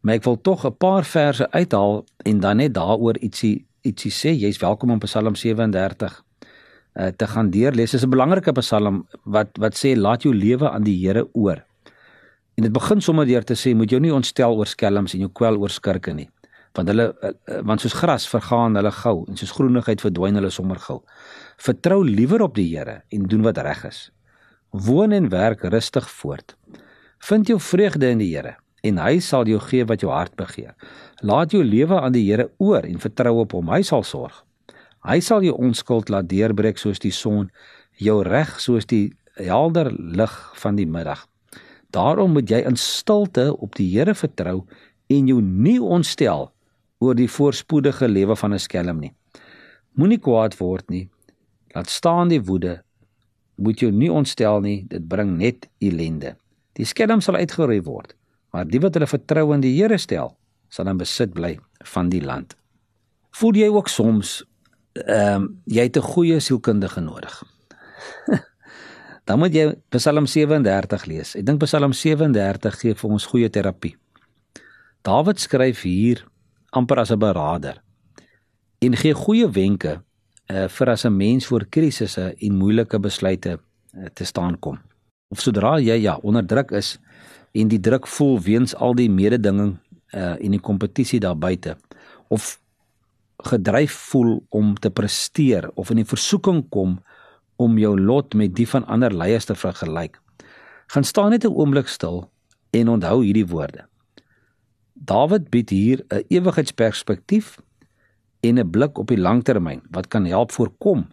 Maar 0.00 0.14
ek 0.14 0.24
wil 0.24 0.40
tog 0.40 0.64
'n 0.64 0.76
paar 0.78 1.04
verse 1.04 1.50
uithaal 1.50 2.04
en 2.24 2.40
dan 2.40 2.56
net 2.56 2.74
daaroor 2.74 3.18
ietsie 3.18 3.66
ietsie 3.82 4.10
sê. 4.10 4.34
Jy's 4.34 4.58
welkom 4.58 4.90
om 4.90 4.98
Psalm 4.98 5.34
37 5.34 6.25
uh, 6.96 7.06
te 7.16 7.26
gaan 7.26 7.50
deurlees. 7.50 7.90
Dit 7.90 8.00
is 8.00 8.06
'n 8.06 8.10
belangrike 8.10 8.52
Psalm 8.52 9.06
wat 9.24 9.48
wat 9.58 9.74
sê 9.76 9.96
laat 9.96 10.22
jou 10.22 10.34
lewe 10.34 10.70
aan 10.70 10.82
die 10.84 11.06
Here 11.06 11.28
oor. 11.32 11.64
En 12.56 12.62
dit 12.62 12.72
begin 12.72 13.00
sommer 13.00 13.26
deur 13.26 13.44
te 13.44 13.54
sê 13.54 13.74
moet 13.76 13.90
jou 13.90 14.00
nie 14.00 14.14
ontstel 14.14 14.56
oor 14.56 14.66
skelms 14.66 15.14
en 15.14 15.20
jou 15.20 15.30
kwel 15.32 15.58
oor 15.60 15.70
skurke 15.70 16.14
nie. 16.14 16.28
Want 16.72 16.88
hulle 16.88 17.14
eh, 17.20 17.30
eh, 17.44 17.60
want 17.64 17.80
soos 17.80 17.92
gras 17.92 18.28
vergaan 18.28 18.76
hulle 18.76 18.92
gou 18.92 19.24
en 19.28 19.36
soos 19.36 19.52
groenigheid 19.52 20.00
verdwyn 20.00 20.34
hulle 20.34 20.50
sommer 20.50 20.78
gou. 20.78 21.02
Vertrou 21.56 22.04
liewer 22.04 22.42
op 22.42 22.54
die 22.54 22.68
Here 22.76 23.02
en 23.10 23.28
doen 23.28 23.42
wat 23.42 23.58
reg 23.58 23.84
is. 23.84 24.10
Woon 24.70 25.12
en 25.12 25.28
werk 25.28 25.64
rustig 25.64 26.10
voort. 26.10 26.56
Vind 27.18 27.46
jou 27.46 27.60
vreugde 27.60 28.08
in 28.08 28.18
die 28.18 28.32
Here 28.34 28.56
en 28.86 28.98
hy 28.98 29.18
sal 29.20 29.44
jou 29.44 29.60
gee 29.60 29.84
wat 29.84 30.00
jou 30.00 30.12
hart 30.12 30.36
begeer. 30.36 30.72
Laat 31.20 31.52
jou 31.52 31.64
lewe 31.64 32.00
aan 32.00 32.12
die 32.12 32.24
Here 32.30 32.50
oor 32.56 32.84
en 32.84 32.98
vertrou 32.98 33.40
op 33.44 33.52
hom. 33.52 33.68
Hy 33.68 33.82
sal 33.82 34.02
sorg. 34.02 34.45
Hy 35.06 35.20
sal 35.22 35.44
jou 35.46 35.54
onskuld 35.62 36.10
laat 36.10 36.26
deurbreek 36.26 36.80
soos 36.82 36.98
die 36.98 37.14
son, 37.14 37.46
jou 38.02 38.22
reg 38.26 38.56
soos 38.58 38.88
die 38.90 39.12
helder 39.38 39.92
lig 39.94 40.34
van 40.58 40.78
die 40.78 40.86
middag. 40.86 41.22
Daarom 41.94 42.34
moet 42.34 42.50
jy 42.50 42.64
in 42.66 42.76
stilte 42.76 43.52
op 43.54 43.76
die 43.78 43.86
Here 43.92 44.16
vertrou 44.18 44.64
en 45.12 45.28
jou 45.30 45.38
nie 45.42 45.78
ontstel 45.78 46.48
oor 46.98 47.14
die 47.14 47.30
voorspoedige 47.30 48.08
lewe 48.08 48.36
van 48.36 48.54
'n 48.54 48.58
skelm 48.58 48.98
nie. 49.00 49.12
Moenie 49.94 50.18
kwaad 50.18 50.58
word 50.58 50.90
nie. 50.90 51.08
Laat 51.74 51.88
staan 51.88 52.28
die 52.28 52.40
woede. 52.40 52.82
Moet 53.56 53.80
jou 53.80 53.92
nie 53.92 54.10
ontstel 54.12 54.60
nie, 54.60 54.84
dit 54.88 55.08
bring 55.08 55.38
net 55.38 55.68
ellende. 55.78 56.36
Die 56.72 56.84
skelm 56.84 57.20
sal 57.20 57.36
uitgeroei 57.36 57.80
word, 57.82 58.14
maar 58.52 58.66
die 58.66 58.80
wat 58.80 58.94
hulle 58.94 59.06
vertrou 59.06 59.54
in 59.54 59.60
die 59.60 59.76
Here 59.76 59.98
stel, 59.98 60.36
sal 60.68 60.84
dan 60.84 60.98
besit 60.98 61.32
bly 61.32 61.58
van 61.84 62.08
die 62.08 62.20
land. 62.20 62.56
Voel 63.30 63.54
jy 63.54 63.68
ook 63.68 63.88
soms 63.88 64.44
ehm 65.04 65.42
um, 65.42 65.62
jy 65.64 65.82
het 65.82 65.96
'n 65.96 66.02
goeie 66.02 66.40
sielkundige 66.40 67.00
nodig? 67.00 67.42
dan 69.26 69.38
moet 69.38 69.54
jy 69.54 69.74
Psalm 69.88 70.26
37 70.26 71.04
lees. 71.06 71.34
Ek 71.36 71.46
dink 71.46 71.60
Psalm 71.64 71.92
37 71.92 72.80
gee 72.80 72.94
vir 72.94 73.10
ons 73.10 73.26
goeie 73.26 73.50
terapie. 73.50 73.96
Dawid 75.02 75.40
skryf 75.40 75.82
hier 75.82 76.24
amper 76.70 76.98
as 76.98 77.10
'n 77.10 77.18
beraader 77.18 77.82
en 78.78 78.96
gee 78.96 79.14
goeie 79.14 79.48
wenke 79.48 80.02
uh, 80.50 80.68
vir 80.68 80.90
as 80.90 81.04
'n 81.04 81.16
mens 81.16 81.46
voor 81.46 81.66
krisisse 81.68 82.34
en 82.38 82.54
moeilike 82.54 82.98
besluite 82.98 83.58
uh, 83.58 84.06
te 84.14 84.24
staan 84.24 84.58
kom. 84.58 84.78
Of 85.28 85.40
sodra 85.40 85.78
jy 85.78 86.00
ja 86.02 86.16
onder 86.22 86.46
druk 86.46 86.70
is 86.70 86.98
en 87.52 87.68
die 87.68 87.80
druk 87.80 88.06
voel 88.06 88.40
weens 88.40 88.74
al 88.74 88.94
die 88.94 89.10
mededinging 89.10 89.78
uh, 90.14 90.36
en 90.44 90.50
die 90.50 90.60
kompetisie 90.60 91.20
daar 91.20 91.38
buite 91.38 91.76
of 92.28 92.60
gedryf 93.44 93.92
voel 94.10 94.46
om 94.48 94.74
te 94.74 94.90
presteer 94.90 95.70
of 95.74 95.90
in 95.90 95.96
die 95.96 96.08
versoeking 96.08 96.68
kom 96.68 96.98
om 97.56 97.78
jou 97.78 97.94
lot 98.00 98.34
met 98.34 98.54
die 98.56 98.68
van 98.68 98.84
ander 98.84 99.14
leiers 99.14 99.44
te 99.44 99.54
vergelyk. 99.54 100.20
Gaan 100.92 101.04
staan 101.04 101.30
net 101.30 101.44
'n 101.44 101.52
oomblik 101.52 101.88
stil 101.88 102.30
en 102.70 102.88
onthou 102.88 103.24
hierdie 103.24 103.46
woorde. 103.46 103.86
Dawid 104.92 105.50
bied 105.50 105.70
hier 105.70 106.04
'n 106.10 106.24
ewigheidsperspektief 106.28 107.58
en 108.40 108.58
'n 108.58 108.70
blik 108.70 108.98
op 108.98 109.08
die 109.08 109.20
langtermyn 109.20 109.82
wat 109.90 110.08
kan 110.08 110.24
help 110.24 110.52
voorkom 110.52 111.08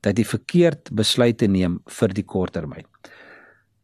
dat 0.00 0.18
jy 0.18 0.24
verkeerd 0.24 0.90
besluite 0.92 1.46
neem 1.46 1.80
vir 1.86 2.08
die 2.08 2.24
korttermyn. 2.24 2.86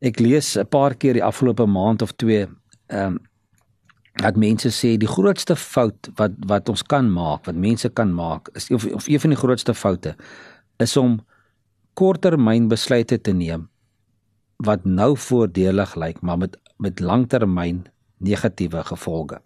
Ek 0.00 0.20
lees 0.20 0.56
'n 0.56 0.66
paar 0.66 0.94
keer 0.94 1.12
die 1.12 1.24
afgelope 1.24 1.66
maand 1.66 2.02
of 2.02 2.12
twee 2.12 2.46
ehm 2.86 3.06
um, 3.06 3.18
dat 4.18 4.36
mense 4.36 4.70
sê 4.74 4.96
die 4.98 5.10
grootste 5.10 5.56
fout 5.56 6.10
wat 6.18 6.34
wat 6.50 6.68
ons 6.68 6.82
kan 6.82 7.10
maak, 7.12 7.46
wat 7.46 7.54
mense 7.54 7.88
kan 7.88 8.12
maak, 8.14 8.50
is 8.58 8.70
of, 8.74 8.86
of 8.94 9.08
een 9.08 9.20
van 9.20 9.34
die 9.34 9.38
grootste 9.38 9.74
foute 9.74 10.14
is 10.82 10.96
om 10.96 11.20
korttermyn 11.98 12.68
besluite 12.70 13.18
te 13.18 13.34
neem 13.34 13.68
wat 14.66 14.84
nou 14.86 15.12
voordelig 15.16 15.94
lyk 15.94 16.22
maar 16.22 16.38
met 16.38 16.56
met 16.78 17.00
langtermyn 17.00 17.86
negatiewe 18.22 18.84
gevolge. 18.86 19.40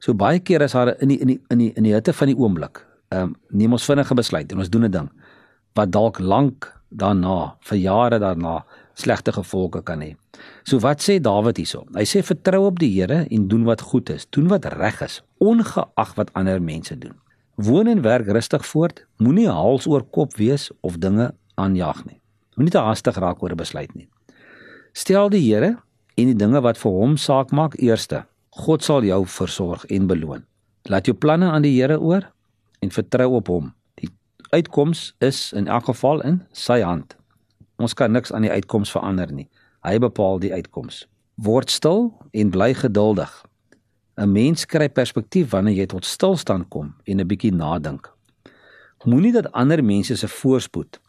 So 0.00 0.14
baie 0.14 0.40
keer 0.40 0.64
is 0.64 0.72
daar 0.72 0.94
in 1.00 1.08
die 1.08 1.18
in 1.20 1.32
die 1.32 1.40
in 1.50 1.58
die 1.58 1.72
in 1.76 1.88
die 1.88 1.94
hitte 1.94 2.12
van 2.12 2.32
die 2.32 2.36
oomblik, 2.36 2.84
ehm 3.12 3.32
um, 3.32 3.34
neem 3.50 3.72
ons 3.72 3.88
vinnige 3.88 4.14
besluit 4.14 4.52
en 4.52 4.58
ons 4.58 4.70
doen 4.70 4.84
'n 4.84 4.90
ding 4.90 5.10
wat 5.74 5.92
dalk 5.92 6.18
lank 6.18 6.72
daarna, 6.90 7.56
vir 7.60 7.78
jare 7.78 8.18
daarna 8.18 8.64
slegte 9.02 9.34
gevolge 9.34 9.82
kan 9.82 10.00
hê. 10.04 10.14
So 10.64 10.78
wat 10.82 11.02
sê 11.02 11.18
Dawid 11.22 11.58
hierso? 11.60 11.84
Hy 11.96 12.06
sê 12.08 12.22
vertrou 12.26 12.64
op 12.70 12.78
die 12.80 12.90
Here 12.94 13.24
en 13.28 13.48
doen 13.50 13.66
wat 13.68 13.84
goed 13.90 14.10
is, 14.14 14.26
doen 14.30 14.48
wat 14.52 14.68
reg 14.78 15.02
is, 15.04 15.20
ongeag 15.42 16.14
wat 16.18 16.32
ander 16.38 16.62
mense 16.62 16.96
doen. 16.98 17.18
Woon 17.60 17.90
en 17.90 18.02
werk 18.02 18.30
rustig 18.32 18.64
voort, 18.66 19.04
moenie 19.18 19.48
hals 19.50 19.86
oor 19.86 20.02
kop 20.02 20.38
wees 20.40 20.70
of 20.80 20.98
dinge 21.02 21.32
aanjag 21.60 22.04
nie. 22.06 22.18
Moenie 22.56 22.72
te 22.72 22.80
haastig 22.80 23.18
raak 23.20 23.42
oor 23.42 23.52
'n 23.52 23.60
besluit 23.60 23.94
nie. 23.94 24.08
Stel 24.92 25.28
die 25.28 25.40
Here 25.40 25.78
en 26.16 26.26
die 26.26 26.36
dinge 26.36 26.60
wat 26.60 26.78
vir 26.78 26.92
hom 26.92 27.16
saak 27.16 27.52
maak 27.52 27.74
eerste. 27.80 28.24
God 28.50 28.82
sal 28.82 29.04
jou 29.04 29.24
versorg 29.26 29.84
en 29.84 30.06
beloon. 30.06 30.44
Laat 30.84 31.06
jou 31.06 31.14
planne 31.16 31.50
aan 31.50 31.62
die 31.62 31.80
Here 31.80 32.00
oor 32.00 32.26
en 32.80 32.90
vertrou 32.90 33.36
op 33.36 33.48
hom. 33.48 33.74
Die 33.94 34.10
uitkoms 34.50 35.14
is 35.20 35.52
in 35.52 35.68
elk 35.68 35.84
geval 35.84 36.20
in 36.20 36.42
sy 36.52 36.80
hand. 36.80 37.16
Ons 37.82 37.94
kan 37.98 38.12
niks 38.14 38.30
aan 38.32 38.46
die 38.46 38.52
uitkoms 38.52 38.92
verander 38.94 39.32
nie. 39.34 39.48
Hy 39.82 39.98
bepaal 39.98 40.38
die 40.42 40.52
uitkoms. 40.54 41.02
Word 41.42 41.72
stil 41.74 42.12
en 42.30 42.52
bly 42.54 42.70
geduldig. 42.78 43.32
'n 44.16 44.32
Mens 44.32 44.66
kry 44.66 44.88
perspektief 44.88 45.50
wanneer 45.50 45.74
jy 45.74 45.86
tot 45.86 46.04
stilstand 46.04 46.68
kom 46.68 46.94
en 47.04 47.20
'n 47.20 47.26
bietjie 47.26 47.52
nadink. 47.52 48.12
Moenie 49.04 49.32
dat 49.32 49.52
ander 49.52 49.82
mense 49.84 50.16
se 50.16 50.28
voorspoed 50.28 51.00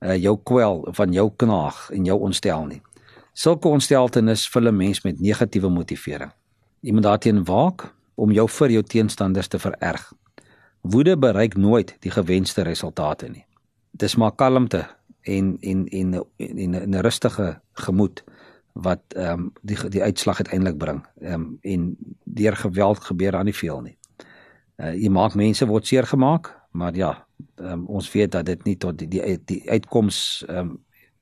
uh, 0.00 0.16
jou 0.16 0.38
kwel 0.42 0.88
van 0.90 1.12
jou 1.12 1.30
knaag 1.36 1.90
en 1.92 2.04
jou 2.04 2.18
ontstel 2.20 2.66
nie. 2.66 2.82
Sulke 3.32 3.68
ontsteltenis 3.68 4.48
vul 4.48 4.68
'n 4.68 4.76
mens 4.76 5.02
met 5.04 5.20
negatiewe 5.20 5.68
motivering. 5.68 6.32
Jy 6.80 6.92
moet 6.92 7.02
daarteen 7.02 7.44
waak 7.44 7.94
om 8.14 8.32
jou 8.32 8.48
vir 8.48 8.70
jou 8.70 8.82
teenstanders 8.82 9.48
te 9.48 9.58
vererg. 9.58 10.12
Woede 10.80 11.16
bereik 11.16 11.56
nooit 11.56 11.96
die 12.00 12.10
gewenste 12.10 12.62
resultate 12.62 13.28
nie. 13.28 13.46
Dis 13.90 14.16
maar 14.16 14.32
kalmte 14.32 14.88
en 15.22 15.56
en 15.60 15.86
en 15.88 16.26
en 16.36 16.90
'n 16.90 17.00
rustige 17.00 17.60
gemoed 17.72 18.24
wat 18.72 19.00
ehm 19.08 19.40
um, 19.40 19.52
die 19.62 19.88
die 19.88 20.02
uitslag 20.02 20.36
uiteindelik 20.36 20.78
bring. 20.78 21.06
Ehm 21.20 21.32
um, 21.32 21.58
en 21.60 21.96
deur 22.24 22.56
geweld 22.56 22.98
gebeur 22.98 23.36
aan 23.36 23.44
nie 23.44 23.54
veel 23.54 23.80
nie. 23.80 23.98
Uh, 24.76 24.94
jy 24.94 25.08
maak 25.08 25.34
mense 25.34 25.66
word 25.66 25.86
seer 25.86 26.06
gemaak, 26.06 26.60
maar 26.70 26.94
ja, 26.96 27.26
um, 27.56 27.86
ons 27.86 28.12
weet 28.12 28.32
dat 28.32 28.46
dit 28.46 28.64
nie 28.64 28.76
tot 28.76 28.98
die 28.98 29.08
die, 29.08 29.38
die 29.44 29.70
uitkoms 29.70 30.44
ehm 30.48 30.58
um, 30.58 30.78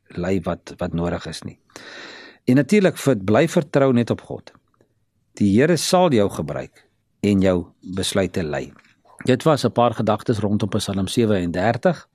lei 0.08 0.40
wat 0.40 0.74
wat 0.76 0.92
nodig 0.92 1.26
is 1.26 1.42
nie. 1.42 1.58
En 2.44 2.56
natuurlik 2.56 2.96
bly 3.24 3.48
vertrou 3.48 3.92
net 3.92 4.10
op 4.10 4.20
God. 4.20 4.52
Die 5.32 5.60
Here 5.60 5.76
sal 5.76 6.12
jou 6.12 6.30
gebruik 6.30 6.86
en 7.20 7.40
jou 7.40 7.66
besluite 7.80 8.42
lei. 8.42 8.72
Dit 9.24 9.42
was 9.42 9.64
'n 9.64 9.72
paar 9.72 9.94
gedagtes 9.94 10.38
rondom 10.38 10.68
Psalm 10.68 11.06
37. 11.06 12.08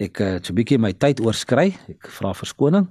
Ek 0.00 0.16
het 0.16 0.40
uh, 0.40 0.46
so 0.46 0.52
'n 0.52 0.56
bietjie 0.56 0.78
my 0.80 0.92
tyd 0.92 1.20
oorskry. 1.20 1.76
Ek 1.88 2.08
vra 2.08 2.32
verskoning, 2.32 2.88